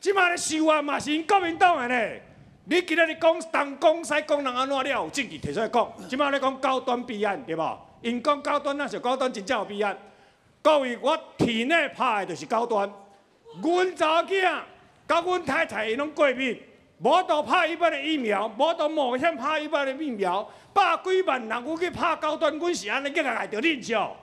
[0.01, 2.23] 即摆咧收啊，嘛是因国民党的咧。
[2.69, 5.93] 你今日讲东讲西讲人安怎了有证据提出来讲？
[6.09, 7.79] 即摆咧讲高端弊案对无？
[8.01, 9.97] 因讲高端那是高端真正有弊案。
[10.61, 12.91] 各位，我体内拍的就是高端。
[13.63, 14.59] 阮查某囝
[15.07, 16.61] 甲阮太太拢过敏，
[16.99, 24.13] 无都拍一般的疫苗，无都冒险拍一般的疫苗，百几万人我去拍高端，阮是安尼叫个来着恁笑。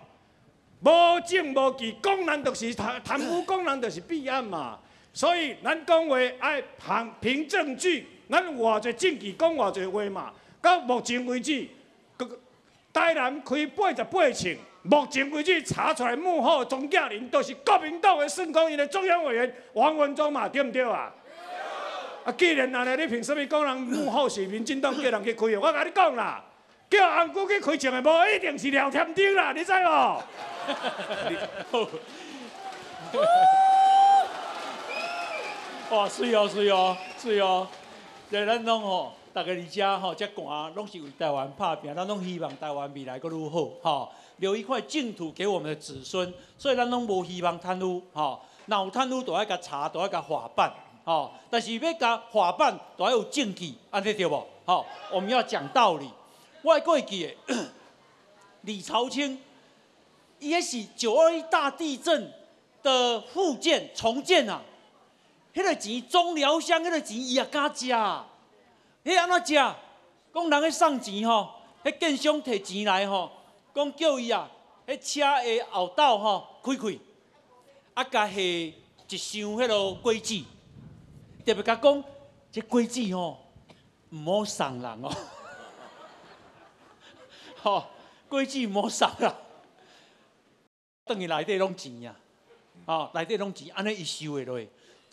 [0.80, 0.90] 无
[1.26, 4.78] 证无据，讲人就是贪贪污，讲人就是弊案嘛。
[5.14, 10.32] 所以咱讲话爱凭凭证据，咱偌侪证据讲偌侪话嘛。
[10.62, 11.66] 到目前为止，
[12.92, 21.12] 台南开八十八场，目前为止查出来幕后钟嘉玲都是国民党的省公院的中央委员王文忠嘛，对毋对啊？
[22.24, 25.60] 啊，既然安尼，你凭什么讲人幕后是民进党叫人去开的？
[25.60, 26.42] 我甲你讲啦，
[26.88, 30.22] 叫红姑去开场的，无一定是廖天丁啦，你知无？
[35.94, 37.68] 哇，是哦，是哦，是哦。
[38.30, 46.32] 在咱拢吼，大家伫遮吼，遮寒，拢是为台湾拍拼，咱拢希望台湾未来阁愈好，吼，留一块净土给我们的子孙。
[46.58, 50.72] 所以咱拢无希望贪污，吼，若有贪污，都要甲查，都要甲法办，
[51.04, 51.30] 吼。
[51.50, 54.46] 但是要甲法办，都要有证据，安尼对无？
[54.64, 56.08] 吼，我们要讲道理。
[56.62, 57.54] 我过记的
[58.62, 59.38] 李朝清。
[60.40, 62.30] 也是九二一大地震
[62.82, 64.60] 的复建重建啊，
[65.54, 69.54] 迄个钱中疗香迄个钱伊也敢食，迄安怎食？
[70.34, 73.30] 讲人去送钱吼，迄建商摕钱来吼，
[73.72, 74.50] 讲叫伊啊，
[74.84, 76.98] 迄车的后斗吼开开，
[77.94, 78.74] 啊甲下一
[79.16, 80.44] 箱迄落果子，
[81.46, 82.04] 特别甲讲，
[82.50, 83.38] 这果子吼
[84.10, 85.16] 毋好送人哦，
[87.62, 87.86] 吼
[88.28, 89.32] 果子毋好送人。
[91.04, 92.16] 等于内底拢钱呀，
[92.86, 94.58] 哦，内底拢钱，安尼伊收的落，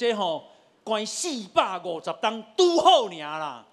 [0.02, 0.48] 这吼
[0.84, 3.64] 关四百五十档拄好尔啦。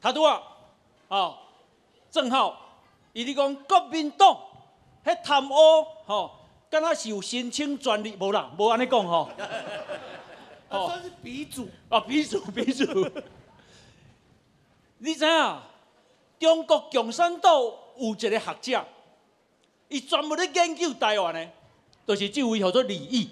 [0.00, 0.42] 他拄啊，
[1.08, 1.36] 哦，
[2.10, 2.58] 正好，
[3.12, 4.34] 伊咧讲国民党
[5.04, 6.30] 迄贪污，吼，
[6.70, 9.28] 敢若是有申请专利，无啦，无安尼讲吼。
[10.70, 11.68] 哦，算是鼻祖。
[11.90, 12.86] 啊，鼻祖，鼻祖。
[14.96, 15.58] 你知影？
[16.38, 17.52] 中国共产党
[17.98, 18.84] 有一个学者，
[19.92, 21.50] 伊专门咧研究台湾的，
[22.06, 23.28] 就是即位叫做李毅，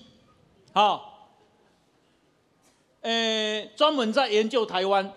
[0.75, 1.01] 哈，
[3.01, 5.11] 诶，专门在研究台湾。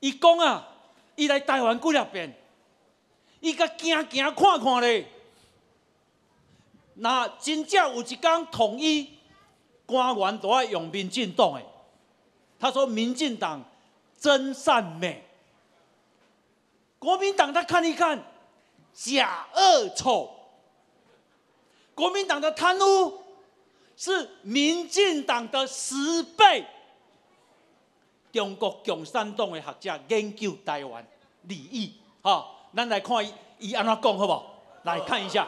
[0.00, 0.68] 伊讲啊，
[1.14, 2.36] 伊来台湾几了遍，
[3.38, 5.06] 伊甲行行看看咧，
[6.94, 9.08] 那真正有一天统一，
[9.86, 11.62] 官员都爱用民进党的。
[12.58, 13.64] 他说民进党
[14.18, 15.24] 真善美。
[16.98, 18.20] 国民党他看一看，
[18.94, 20.30] 假恶丑。
[21.94, 23.22] 国民党的贪污
[23.96, 26.66] 是民进党的十倍。
[28.32, 31.06] 中国共产党的学者研究台湾
[31.42, 33.16] 利益，哈，咱来看
[33.58, 34.62] 伊安怎讲好不好？
[34.84, 35.46] 来看一下。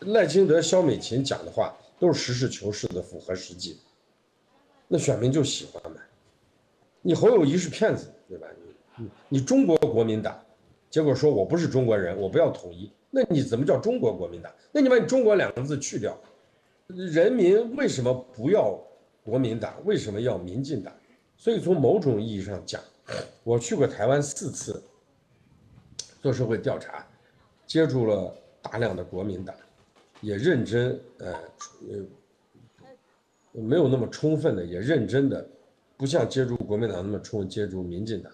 [0.00, 3.80] 赖清德、肖美琴讲的话都是实事求是的，符合实际。
[4.86, 5.98] 那选民就喜欢嘛。
[7.00, 8.46] 你侯友谊是骗子，对吧？
[8.96, 10.38] 你你中国国民党，
[10.92, 14.52] 结果说我不是中国人，我不要统一，那你怎么叫中国国民党？
[14.70, 16.14] 那你把你中国两个字去掉，
[16.86, 18.78] 人民为什么不要
[19.24, 19.74] 国民党？
[19.86, 20.92] 为什么要民进党？
[21.38, 22.78] 所以从某种意义上讲，
[23.42, 24.82] 我去过台湾四次，
[26.20, 27.06] 做社会调查，
[27.66, 29.56] 接触了大量的国民党，
[30.20, 31.32] 也认真呃
[31.88, 35.48] 呃没有那么充分的，也认真的，
[35.96, 38.30] 不像接触国民党那么充分接触民进党。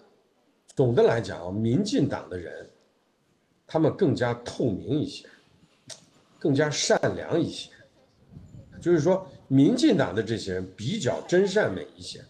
[0.79, 2.65] 总的来讲啊，民进党的人，
[3.67, 5.27] 他们更加透明一些，
[6.39, 7.69] 更加善良一些。
[8.79, 12.23] 就是说，民进党的这些人比较真善美一些，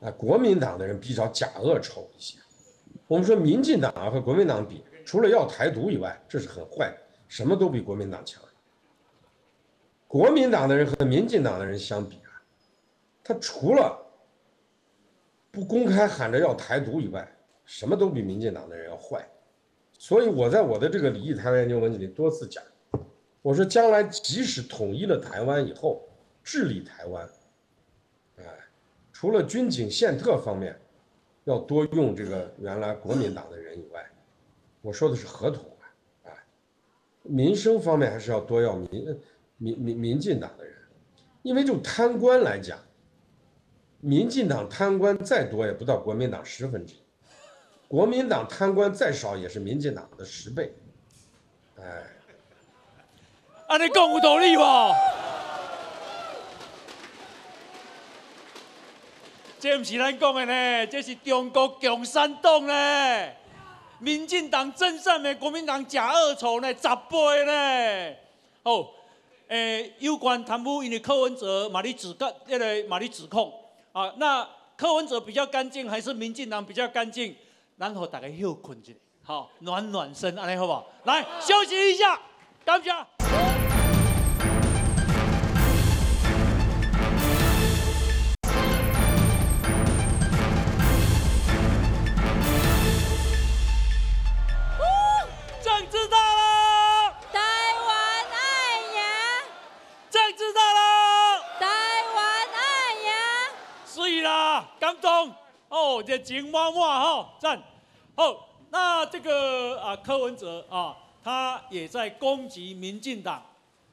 [0.00, 2.38] 啊，国民党的人比较假恶丑一些。
[3.08, 8.40] 我们说，民进党和国民党比，除了要台独以外，这是很坏，什么都比国民党强。
[10.06, 12.30] 国民党的人和民进党的人相比啊，
[13.24, 14.00] 他除了
[15.50, 17.28] 不公开喊着要台独以外，
[17.70, 19.24] 什么都比民进党的人要坏，
[19.96, 22.60] 所以我在我的这个李毅台湾研究文里多次讲，
[23.42, 26.02] 我说将来即使统一了台湾以后，
[26.42, 27.30] 治理台湾，
[28.38, 28.44] 哎，
[29.12, 30.76] 除了军警宪特方面
[31.44, 34.04] 要多用这个原来国民党的人以外，
[34.82, 35.86] 我说的是合同啊，
[36.24, 36.32] 哎，
[37.22, 39.16] 民生方面还是要多要民
[39.58, 40.74] 民民民进党的人，
[41.42, 42.76] 因为就贪官来讲，
[44.00, 46.99] 民进党贪官再多也不到国民党十分之一。
[47.90, 50.72] 国民党贪官再少也是民进党的十倍。
[51.76, 51.82] 哎，
[53.66, 54.62] 安尼讲有道理无？
[59.58, 63.28] 这不是咱讲的呢，这是中国共产党呢。
[63.98, 68.16] 民进党真善美，国民党假恶丑呢，十倍呢。
[68.62, 68.86] 哦，
[69.48, 73.52] 诶，有关贪污，因为柯文哲嘛你指个，那个嘛你指控
[73.90, 77.34] 啊，那柯文哲比较干净，还是民进党比较干净？
[77.80, 78.92] 然后大家休困一下，
[79.24, 80.86] 好暖暖身，安尼好不好？
[81.04, 82.20] 来休息一下，
[82.62, 82.90] 感谢。
[106.10, 107.62] 热情满满哈，赞。
[108.16, 113.40] 好，那这个啊，柯文哲啊，他也在攻击民进党，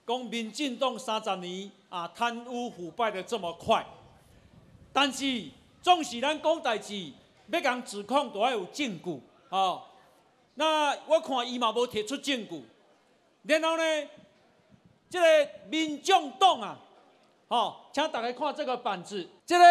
[0.03, 3.85] 攻民进党三十年啊，贪污腐败的这么快，
[4.91, 5.47] 但是
[5.83, 7.13] 总是咱讲代志，
[7.51, 9.83] 要讲指控都要有证据啊。
[10.55, 12.63] 那我看伊嘛无提出证据，
[13.43, 13.83] 然后呢，
[15.07, 16.79] 这个民众党啊，
[17.47, 19.65] 吼、请大家看这个板子，这个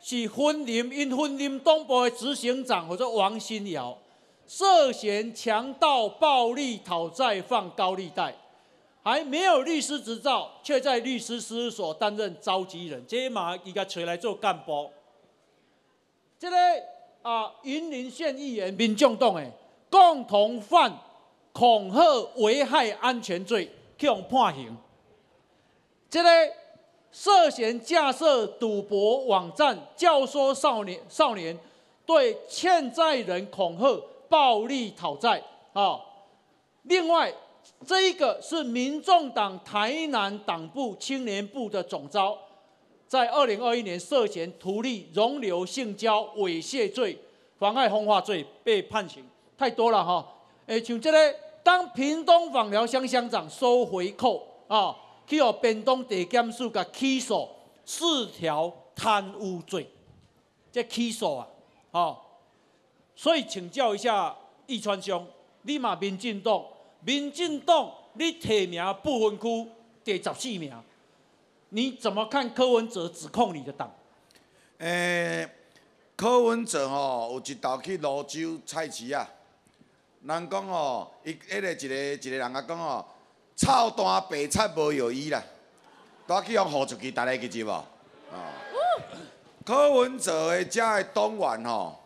[0.00, 3.96] 是婚林因婚林东部的执行长或者王新尧，
[4.46, 8.34] 涉嫌强盗、暴力讨债、放高利贷，
[9.02, 14.90] 还没有律师执照，却在律师事务所担任召集人，这嘛伊甲找来做干部。
[16.38, 16.56] 这个
[17.22, 19.52] 啊，云林县议员民众党诶，
[19.90, 20.98] 共同犯
[21.52, 22.00] 恐吓、
[22.36, 24.74] 危害安全罪，去用判刑。
[26.08, 26.28] 这个
[27.12, 31.58] 涉嫌架设赌博网站，教唆少年少年
[32.06, 35.42] 对欠债人恐吓、暴力讨债
[35.72, 36.00] 啊。
[36.84, 37.32] 另外，
[37.86, 42.36] 这一个是民众党台南党部青年部的总召，
[43.06, 47.18] 在二零二一年涉嫌图利、容留、性交、猥亵罪、
[47.58, 49.24] 妨碍风化罪被判刑，
[49.58, 50.26] 太多了哈。
[50.66, 54.96] 诶，像这个当屏东访寮乡乡长收回扣啊，
[55.30, 57.48] 去予屏东地检署甲起诉
[57.84, 59.88] 四条贪污罪，
[60.72, 61.46] 这起诉啊，
[61.92, 62.18] 哦，
[63.14, 65.24] 所以请教一下易川兄，
[65.62, 66.64] 你嘛民进党，
[67.04, 69.70] 民进党你提名不分区
[70.02, 70.74] 第十四名，
[71.68, 73.88] 你怎么看柯文哲指控你的党？
[74.78, 75.48] 诶、
[76.16, 79.30] 柯文哲吼、有一道去泸州菜市啊，
[80.22, 83.06] 人讲吼，伊迄个一个一个人甲讲吼，
[83.60, 85.42] 臭蛋白菜无有伊啦，
[86.26, 87.70] 带去用互出去，大家记住无？
[87.70, 87.84] 哦，
[89.66, 92.00] 柯文哲的遮的党员吼，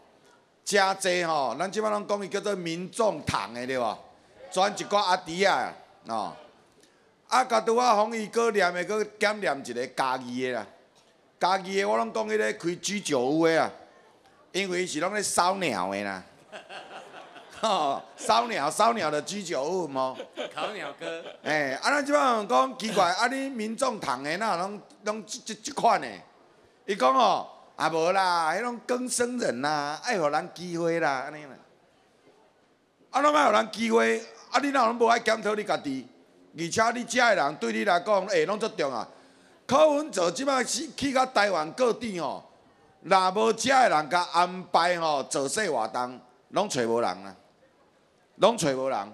[0.64, 3.98] 诚济吼，咱即摆拢讲伊叫做民众党的对无？
[4.50, 5.72] 全一寡阿弟啊，
[6.08, 6.36] 哦，
[7.28, 10.66] 啊，甲拄啊，互伊搁念的搁检念一个家己的啦。
[11.38, 13.70] 家己的我拢讲迄个开居酒屋的啊，
[14.50, 16.20] 因为伊是拢咧烧鸟的啦。
[17.64, 20.16] 吼，烧鸟烧鸟的居酒屋冇。
[20.54, 26.08] 烤鸟哥，诶、啊，咱即摆讲奇怪，啊，你民众党的哪拢拢即即即款的？
[26.86, 27.46] 伊讲哦，
[27.76, 31.50] 啊无啦，迄种更生人啦，爱互人机会啦，安尼啦。
[33.10, 34.18] 啊，拢爱互人机会，
[34.50, 36.06] 啊，你哪拢无爱检讨你家己？
[36.56, 39.08] 而且你遮的人对你来讲，诶、拢足重啊。
[39.66, 42.44] 柯文哲即摆去去到台湾各地吼，
[43.00, 47.34] 若无遮的人甲安排吼做细活动，拢找无人啦，
[48.36, 49.12] 拢找无人。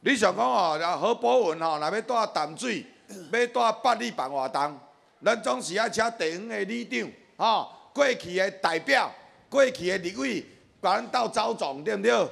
[0.00, 2.86] 你想讲吼，何博文吼，若要带淡水，
[3.32, 4.78] 要带百里办活动，
[5.24, 9.10] 咱总是爱请地方的里长吼，过去的代表，
[9.48, 10.44] 过去的立委，
[10.80, 12.28] 把咱斗走总，对毋对？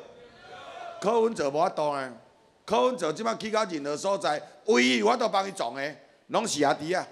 [1.01, 2.13] 柯文哲无法度呢，
[2.65, 5.97] 柯文哲即摆去到任何所在，唯一有法度帮伊撞的，
[6.29, 7.07] 拢是阿弟啊。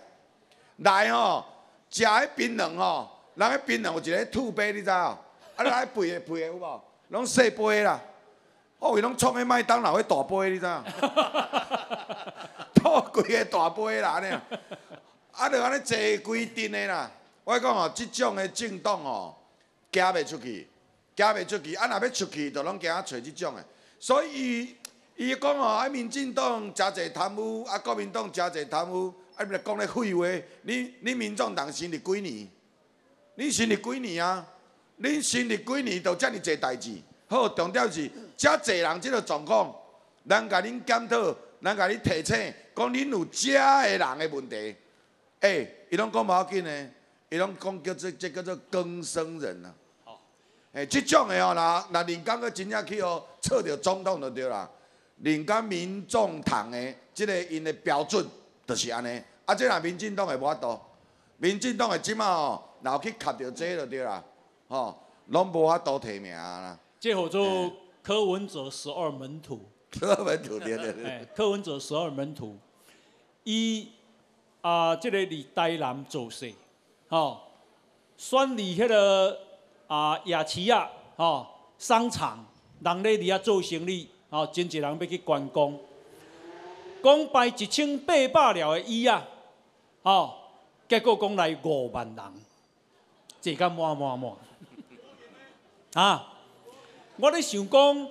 [0.78, 1.44] 来吼，
[1.90, 4.92] 食迄槟榔吼，人迄槟榔有一个吐杯，你知无？
[4.92, 5.18] 啊，
[5.58, 6.80] 你来肥的肥的有无？
[7.08, 8.00] 拢细杯的啦。
[8.78, 10.84] 哦，伊拢创迄麦当劳迄大杯，你知影？
[12.74, 14.42] 吐规个大杯啦，安尼啊，
[15.32, 17.10] 啊，着安尼坐规阵的啦。
[17.44, 19.36] 我讲吼，即种的政党吼，
[19.92, 20.68] 行袂出去，
[21.16, 21.74] 行袂出去。
[21.74, 23.64] 啊，若要出去，着拢惊找即种的。
[23.98, 24.76] 所以
[25.16, 30.26] 伊伊讲吼，啊，民进党诚济贪污，啊，国民党诚济贪污，啊，你讲咧废话。
[30.62, 32.48] 你你民众党成立几年？
[33.36, 34.46] 你成立几年啊？
[34.96, 36.98] 你成立几年，就遮尔济代志。
[37.34, 39.74] 好，重点是遮济人即个状况，
[40.28, 44.76] 咱甲恁检讨，咱甲恁提醒，讲恁有遮个人的问题。
[45.40, 46.90] 诶、伊拢讲无要紧的，
[47.30, 49.74] 伊拢讲叫做这叫做更生人啊。
[50.74, 54.70] 诶，即种的哦，若若人讲个真正去哦，测着总统就对啦。
[55.20, 58.24] 人讲民众党的即个因的标准
[58.64, 59.20] 就是安尼。
[59.44, 60.80] 啊，即若民进党的无法度，
[61.38, 64.22] 民进党的即马吼，若有去卡着这就对啦，
[64.68, 66.78] 吼，拢无法度提名啦。
[67.04, 67.70] 这叫做
[68.02, 69.60] 柯文哲十二门徒。
[69.90, 71.04] 柯文哲对对对。
[71.04, 72.56] 哎，柯文哲十二门徒，
[73.42, 73.90] 伊
[74.62, 76.50] 啊，这个伫台南做事，
[77.10, 77.42] 吼，
[78.16, 79.38] 选伫迄个
[79.86, 81.46] 啊夜市啊，吼，
[81.76, 82.42] 商场，
[82.80, 85.78] 人咧伫遐做生意，吼，真侪人要去观光，
[87.02, 89.28] 讲排一千八百了的椅啊，
[90.02, 90.34] 吼，
[90.88, 92.24] 结果讲来五万人，
[93.42, 94.32] 坐甲满满满，
[96.02, 96.30] 啊，
[97.16, 98.08] 我咧想讲。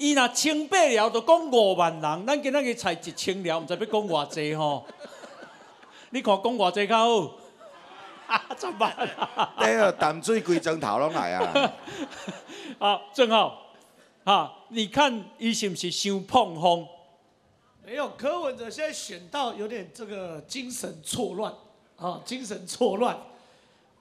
[0.00, 4.86] 伊若清八了，就讲五万人，咱今仔日才一千了，毋知要讲偌济吼。
[6.10, 7.32] 你看讲偌济较好，
[8.28, 8.96] 啊， 十万。
[9.58, 11.72] 对啊，淡水规砖头拢来啊。
[12.78, 13.60] 啊，正好，
[14.22, 16.86] 啊，你看伊是不是伤碰风？
[17.84, 21.52] 没有，柯文哲现在选到有点这个精神错乱，
[21.96, 23.18] 啊，精神错乱。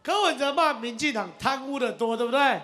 [0.03, 2.61] 柯文哲骂民进党贪污的多，对不对？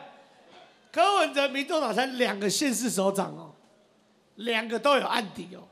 [0.94, 3.52] 柯文哲、民众党才两个县市首长哦，
[4.36, 5.66] 两个都有案底哦。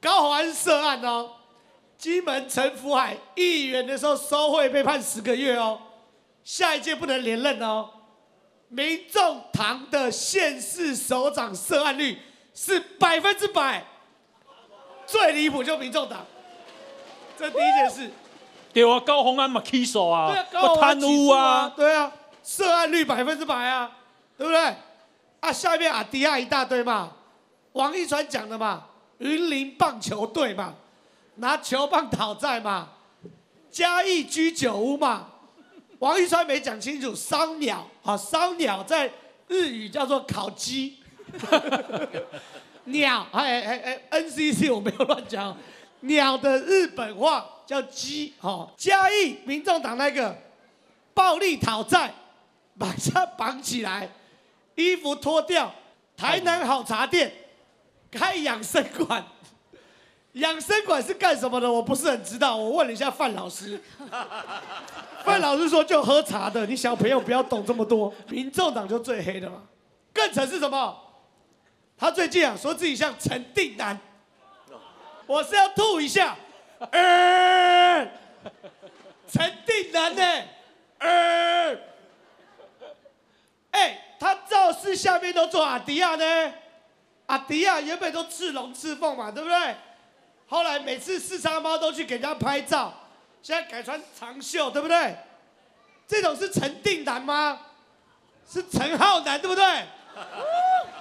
[0.00, 1.32] 高宏安涉案哦，
[1.98, 5.80] 金门陈福海议员的时候收贿被判十个月哦，
[6.44, 7.90] 下一届不能连任哦。
[8.68, 12.16] 民众党的县市首长涉案率
[12.54, 13.84] 是百分之百，
[15.04, 16.24] 最离谱就民众党，
[17.36, 18.08] 这第一件事。
[18.72, 22.12] 对啊，高宏安嘛起诉啊，我贪污啊，对啊。
[22.42, 23.90] 涉案率百分之百啊，
[24.36, 24.74] 对不对？
[25.40, 27.12] 啊，下面阿迪亚一大堆嘛，
[27.72, 28.84] 王一川讲的嘛，
[29.18, 30.74] 云林棒球队嘛，
[31.36, 32.88] 拿球棒讨债嘛，
[33.70, 35.28] 嘉义居酒屋嘛，
[35.98, 39.10] 王一川没讲清楚，烧鸟啊，烧鸟在
[39.48, 40.98] 日语叫做烤鸡，
[42.84, 45.56] 鸟哎哎哎，NCC 我没有乱讲，
[46.00, 50.36] 鸟的日本话叫鸡，哦，嘉义民众党那个
[51.14, 52.12] 暴力讨债。
[52.78, 54.08] 把他绑起来，
[54.74, 55.72] 衣服脱掉。
[56.16, 57.32] 台南好茶店
[58.10, 59.24] 开养生馆，
[60.32, 61.70] 养生馆是干什么的？
[61.70, 62.56] 我不是很知道。
[62.56, 63.80] 我问了一下范老师，
[65.24, 66.66] 范老师说就喝茶的。
[66.66, 68.12] 你小朋友不要懂这么多。
[68.28, 69.62] 民众党就最黑的嘛，
[70.12, 70.96] 更惨是什么？
[71.96, 73.98] 他最近啊说自己像陈定南，
[75.26, 76.36] 我是要吐一下。
[79.28, 80.22] 陈定南呢？
[83.72, 86.52] 哎，他造势下面都做阿迪亚呢，
[87.26, 89.74] 阿迪亚原本都赤龙赤凤嘛，对不对？
[90.46, 92.92] 后来每次四叉猫都去给人家拍照，
[93.42, 95.16] 现在改穿长袖，对不对？
[96.06, 97.58] 这种是陈定南吗？
[98.46, 99.64] 是陈浩南，对不对？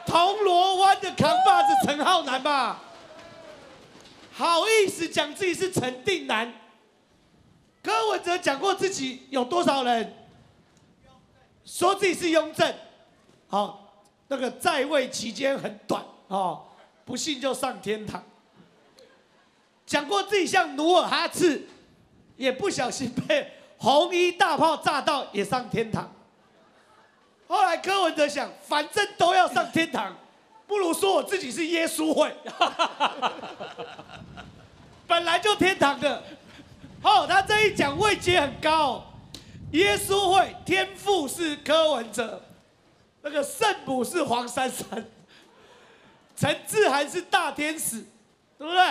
[0.05, 2.79] 铜锣湾的扛把子陈浩南吧？
[4.31, 6.53] 好意思讲自己是陈定南？
[7.83, 10.20] 柯文哲讲过自己有多少人？
[11.65, 12.73] 说自己是雍正，
[13.47, 13.93] 好，
[14.27, 16.63] 那个在位期间很短，哦，
[17.05, 18.23] 不信就上天堂。
[19.85, 21.67] 讲过自己像努尔哈赤，
[22.37, 26.09] 也不小心被红衣大炮炸到，也上天堂。
[27.47, 30.15] 后来柯文哲想，反正都要上天堂，
[30.65, 32.33] 不如说我自己是耶稣会，
[35.05, 36.23] 本来就天堂的。
[37.03, 39.03] 哦，他这一讲位阶很高。
[39.71, 42.41] 耶稣会天父是柯文哲，
[43.21, 45.05] 那个圣母是黄珊珊，
[46.35, 48.05] 陈志涵是大天使，
[48.57, 48.81] 对不对？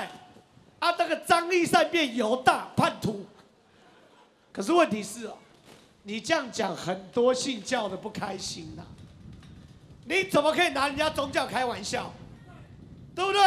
[0.79, 3.27] 啊，那个张立善变犹大叛徒。
[4.53, 5.37] 可是问题是哦，
[6.05, 8.83] 你这样讲很多信教的不开心呐。
[10.07, 12.13] 你怎么可以拿人家宗教开玩笑？
[13.15, 13.41] 对不对？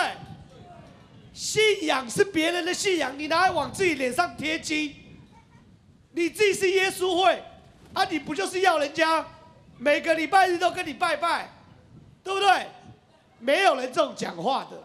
[1.34, 4.96] 信仰是别人的信仰，你拿来往自己脸上贴金。
[6.14, 7.44] 你自己是耶稣会
[7.94, 8.06] 啊？
[8.06, 9.26] 你不就是要人家
[9.78, 11.50] 每个礼拜日都跟你拜拜，
[12.24, 12.68] 对不对？
[13.40, 14.82] 没有人这种讲话的，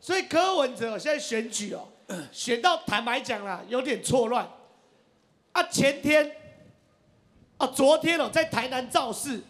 [0.00, 1.88] 所以柯文哲现在选举哦，
[2.30, 4.46] 选到坦白讲啦，有点错乱。
[5.52, 6.36] 啊，前天
[7.56, 9.40] 啊，昨天哦，在台南造势，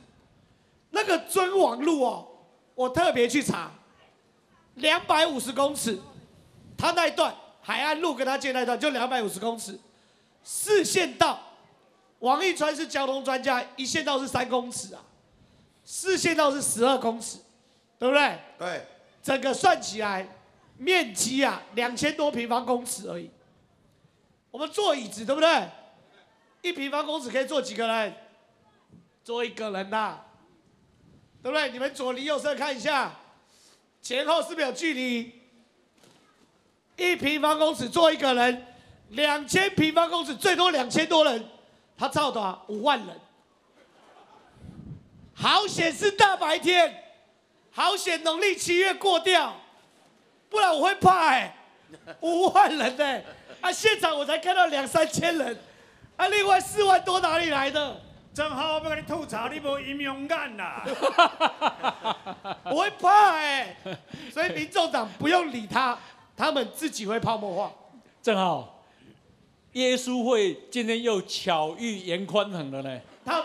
[0.90, 2.28] 那个尊王路哦，
[2.76, 3.72] 我特别去查，
[4.74, 5.98] 两百五十公尺，
[6.78, 9.76] 他那一段海岸路跟他建那一段就两百五十公尺。
[10.48, 11.40] 四线道，
[12.20, 15.02] 王一川是交通专家，一线道是三公尺啊，
[15.84, 17.38] 四线道是十二公尺，
[17.98, 18.38] 对不对？
[18.56, 18.86] 对。
[19.24, 20.28] 整个算起来，
[20.78, 23.28] 面积啊两千多平方公尺而已。
[24.52, 25.68] 我们坐椅子，对不对？
[26.62, 28.14] 一平方公尺可以坐几个人？
[29.24, 30.20] 坐一个人呐，
[31.42, 31.72] 对不对？
[31.72, 33.16] 你们左邻右舍看一下，
[34.00, 35.42] 前后是不是有距离？
[36.96, 38.64] 一平方公尺坐一个人，
[39.10, 41.48] 两千平方公尺最多两千多人，
[41.96, 42.64] 他造多少？
[42.68, 43.08] 五万人。
[45.34, 47.02] 好险是大白天，
[47.70, 49.54] 好险农历七月过掉，
[50.48, 51.54] 不然我会怕哎、
[52.20, 53.22] 五万人哎、
[53.60, 55.58] 啊，现场我才看到两三千人，
[56.16, 58.00] 啊，另外四万多哪里来的？
[58.32, 60.84] 正好我要跟你吐槽，你无阴勇感啦。
[62.64, 63.74] 我会怕哎、
[64.30, 65.98] 所以民众党不用理他，
[66.36, 67.72] 他们自己会泡沫化。
[68.22, 68.75] 正好，
[69.76, 72.98] 耶稣会今天又巧遇严宽恒了呢。
[73.26, 73.44] 他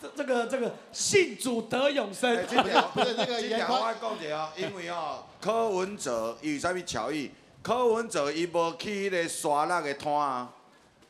[0.00, 7.30] 这这个这个信主得永生哎，这条不是那个这 条严宽我讲一下哦，因为哦，柯文哲伊有啥物巧遇？
[7.62, 10.50] 柯文哲伊无去迄个沙拉的摊啊，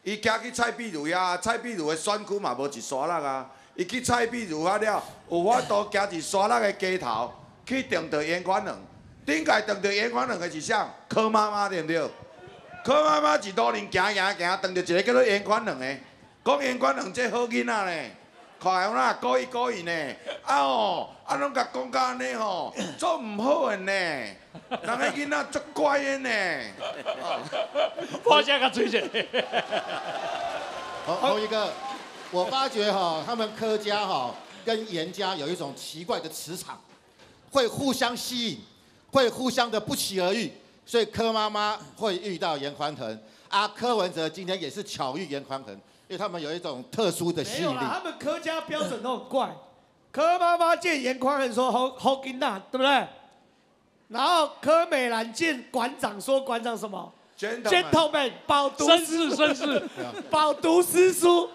[0.02, 5.00] 伊行去蔡壁如遐，蔡壁如的选区嘛无一沙拉啊，伊去蔡壁如遐了，
[5.30, 7.32] 有法度行一沙拉的街头
[7.64, 8.76] 去撞到严宽恒，
[9.24, 10.92] 顶届撞到严宽恒的是啥？
[11.08, 12.10] 柯妈妈对不对？
[12.86, 15.96] 柯妈妈一多年行行行，撞到一个叫做严宽恒的，
[16.44, 18.10] 讲严宽恒这好囡仔呢。
[18.60, 19.92] 看有啦，故意故意呢，
[20.44, 26.30] 啊哦，啊拢甲讲甲安尼吼，做毋好的呢，人个囡仔足乖的呢。
[28.22, 29.02] 我现在追者，
[31.04, 31.72] 红红一哥，
[32.30, 34.32] 我发觉哈，他们柯家哈
[34.64, 36.80] 跟严家有一种奇怪的磁场，
[37.50, 38.60] 会互相吸引，
[39.10, 40.52] 会互相的不期而遇，
[40.86, 47.74] 所以柯妈妈会遇到严宽恒，啊，柯文哲今天也是巧遇严宽恒，因为他们有一种特殊的吸引力。
[47.74, 49.50] 没有，他们柯家标准都很怪。
[50.12, 53.06] 柯妈妈见严宽恒说好好金呐，对不对？
[54.08, 59.82] 然后柯美兰见馆长说馆长什么 Gentlemen？gentleman 饱读绅士绅士，
[60.30, 61.50] 饱读诗书。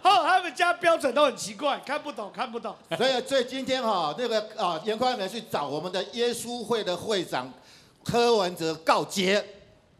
[0.00, 2.74] 后， 他们家标准都很奇怪，看不懂看不懂。
[2.96, 7.52] 所以，所以今天哈、那个啊，严宽恒去找我们的耶稣会的会长
[8.10, 9.44] 柯文哲告捷，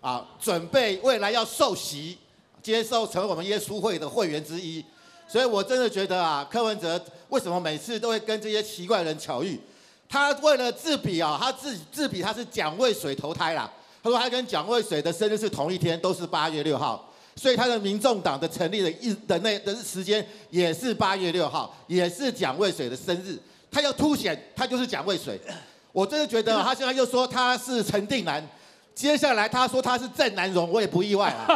[0.00, 2.16] 啊，准备未来要受洗，
[2.62, 4.82] 接受成为我们耶稣会的会员之一。
[5.28, 6.98] 所以我真的觉得啊，柯文哲
[7.28, 9.60] 为什么每次都会跟这些奇怪人巧遇？
[10.08, 13.70] 他为了自比啊，他自自比他是蒋渭水投胎啦。
[14.02, 17.12] 他说他跟蒋渭水的生日是同一天，都是八月六号。
[17.36, 23.38] 所以他的民众党的成立的一的那的时间也是八月六号，也是蒋渭水的生日。
[23.70, 25.38] 他要凸显他就是蒋渭水。
[25.92, 28.46] 我真的觉得他现在又说他是陈定南，
[28.94, 31.46] 接下来他说他是郑南荣，我也不意外啊。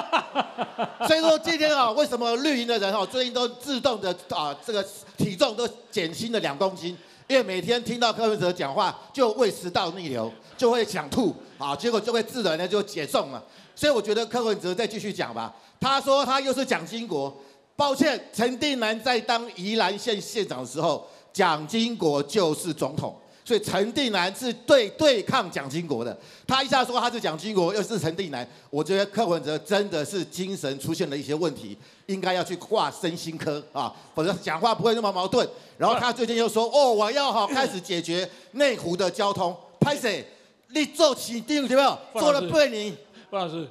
[1.07, 4.85] 所以说今天啊，为什么绿营的人哦，最近都自动的啊，这个
[5.17, 6.97] 体重都减轻了两公斤？
[7.29, 13.43] 因为每天听到柯文哲讲话，就胃食道逆流，就会想吐啊，结果就会自然的就解重了。
[13.75, 15.55] 所以我觉得柯文哲再继续讲吧。
[15.81, 17.35] 他说他又是蒋经国，
[17.75, 23.17] 抱歉，陈定南在当宜兰县县长的时候，蒋经国就是总统。
[23.45, 26.17] 所以陈定南是对对抗蒋经国的，
[26.47, 31.77] 他一下说他是蒋经国，又是陈定南，我觉得柯文哲真的是精神出现了一些问题，
[32.07, 35.49] 应该要去挂身心科啊，否则讲话不会那么矛盾。
[35.77, 40.25] 然后他最近又说，哦，我要好开始解决内湖的交通，拍谁？
[40.69, 41.99] 你做起定有没有？
[42.15, 42.97] 做了八年，
[43.31, 43.69] 范老师，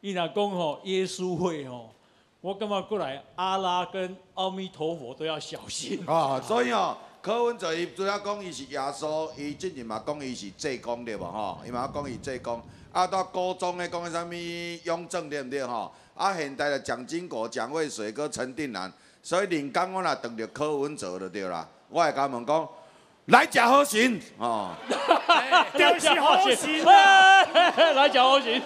[0.00, 1.90] 伊若讲吼耶稣会吼，
[2.40, 6.00] 我感觉过来阿拉跟阿弥陀佛都要小心。
[6.06, 11.58] 哦，所以哦，柯文哲伊主要讲伊是耶稣，伊之前嘛讲伊是济公对无吼？
[11.66, 12.62] 伊嘛讲伊济公，
[12.92, 14.32] 啊，到高中咧讲啥物
[14.84, 15.92] 雍正对毋对吼？
[16.14, 18.90] 啊，现代的蒋经国、蒋渭水搁陈定南，
[19.22, 21.68] 所以人讲我若撞着柯文哲就对啦。
[21.90, 22.68] 我会甲问讲，
[23.26, 24.70] 来食好神哦，
[25.76, 27.42] 就是好心啊！
[27.92, 28.62] 来讲好行，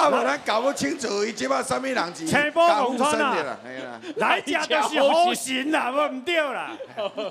[0.00, 4.00] 啊无咱搞不清楚伊即摆啥物人是青波高富公川啊生的啦，嘿啦。
[4.16, 6.76] 来吃就 是好心啦，我唔对啦。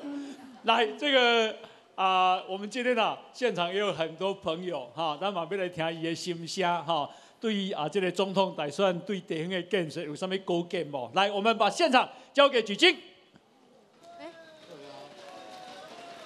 [0.64, 1.56] 来这个
[1.96, 7.10] 啊、我们今天啊现场也有很多朋友哈，咱马边来听伊的心声哈。
[7.42, 11.10] 对于啊这个总统打算对地方的建设有啥物高见无？
[11.14, 12.96] 来，我们把现场交给举金。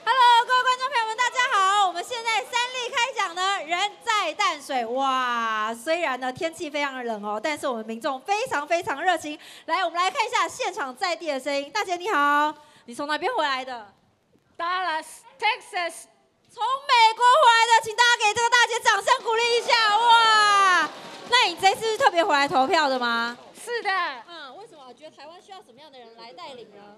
[0.06, 1.88] Hello，各位观众朋友们，大家好！
[1.88, 2.52] 我们现在三
[3.34, 4.86] 呢，人在淡水。
[4.86, 9.38] 哇，虽然呢天气非常的冷哦，但是我们民众非常非常热情。
[9.66, 11.70] 来，我们来看一下现场在地的声音。
[11.72, 12.54] 大姐你好，
[12.86, 13.94] 你从哪边回来的
[14.58, 15.06] ？Dallas,
[15.40, 16.06] Texas，
[16.50, 19.98] 从美国回来的，请大家给这个大姐掌声鼓励一下。
[19.98, 20.90] 哇，
[21.30, 23.38] 那你这次是特别回来投票的吗？
[23.64, 23.90] 是的，
[24.28, 24.94] 嗯，为什么？
[24.94, 26.98] 觉得台湾需要什么样的人来带领呢？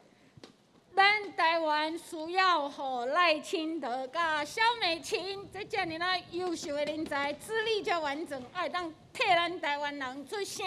[0.96, 10.66] 咱台湾需要和赖清德甲萧美琴这遮尔啊优秀的人才，资历较完整，爱当替咱台湾人出声。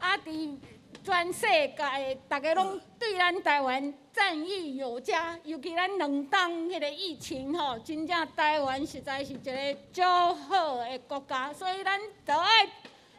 [0.00, 0.58] 啊，伫
[1.04, 9.52] 全世界大家拢对咱台湾赞誉有加，尤其咱两党迄个疫情吼，真正台湾实在是一个
[9.92, 12.66] 足好的国家，所以咱都爱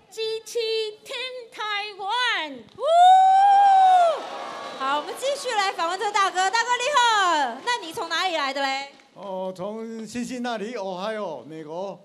[0.10, 0.60] 支持
[1.04, 1.18] 天
[1.50, 1.62] 台
[1.98, 2.60] 湾。
[4.80, 8.88] 好，我们继续来访问这个大哥，大哥你好，那你从哪里来的嘞？
[9.14, 12.00] 哦，从新西那里，哦，还有美国。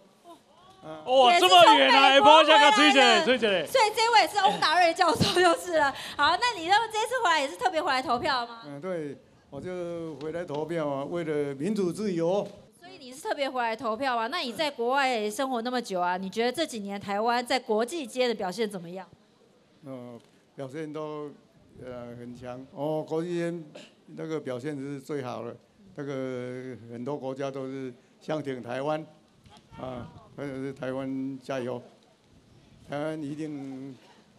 [0.82, 2.02] 哇，这么远啊！
[2.08, 3.64] 哎，帮我加个吹姐，吹姐。
[3.64, 5.94] 所以这位是翁达瑞教授就是了。
[6.16, 8.62] 好，那你认为这次回来也是特别回来投票吗？
[8.66, 9.16] 嗯，对，
[9.50, 12.44] 我就回来投票啊，为了民主自由。
[12.76, 14.26] 所以你是特别回来投票啊？
[14.26, 19.08] 那你在国外生活那么久啊，你觉得这几年台湾在国际间的表现怎么样？
[19.84, 20.20] 嗯，
[20.56, 21.30] 表现都
[21.82, 23.64] 呃很强哦，国际间
[24.08, 25.56] 那个表现是最好的，
[25.96, 29.04] 那个很多国家都是相挺台湾
[29.80, 30.06] 啊。
[30.36, 31.80] 或者是台湾加油，
[32.90, 33.96] 台湾一定，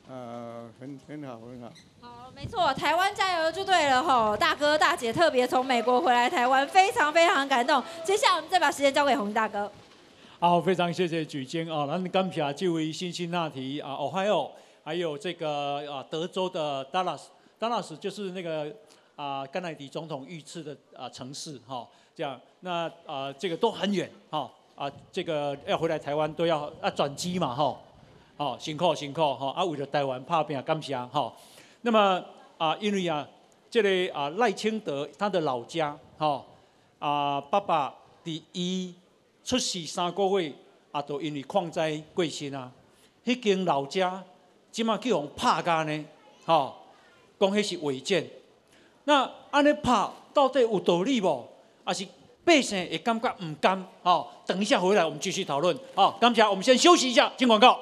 [0.10, 1.72] 呃，很很好很好。
[2.02, 4.36] 好，没错，台湾加油就对了吼！
[4.36, 7.82] 大哥大姐特别从美国回来台湾，非常非常感动。
[8.04, 9.72] 接下来我们再把时间交给洪大哥。
[10.38, 11.86] 好，非常谢谢举荐啊！
[11.86, 14.52] 那刚皮啊，这位辛辛那提啊，Ohio，
[14.86, 18.72] 还有这个啊，德州的 Dallas，Dallas 就是那个
[19.16, 24.48] 啊，甘乃迪总统遇刺的啊城市哈，这样，那啊，这个都很远哈。
[24.76, 27.76] 啊，这个要回来台湾都要啊转机嘛，哈，
[28.38, 31.34] 好辛苦辛苦吼，啊为了台湾拍拼感谢吼。
[31.82, 32.24] 那么
[32.60, 33.28] 啊，因为啊，
[33.72, 36.46] 这个啊赖清德他的老家，吼
[37.00, 38.94] 啊爸爸第一
[39.44, 40.54] 出世三个月
[40.92, 42.72] 啊，都因为矿灾过身啊，
[43.24, 44.22] 迄间老家
[44.76, 46.06] 即马叫用拍干呢，
[46.46, 46.76] 吼，
[47.40, 48.30] 讲迄是违建。
[49.06, 51.48] 那安尼拍到底有道理无？
[51.86, 52.06] 还是？
[52.44, 57.80] 百姓会感觉唔甘，吼，等一下回来我们继续讨论，好，刚才我们先休息一下，进广告。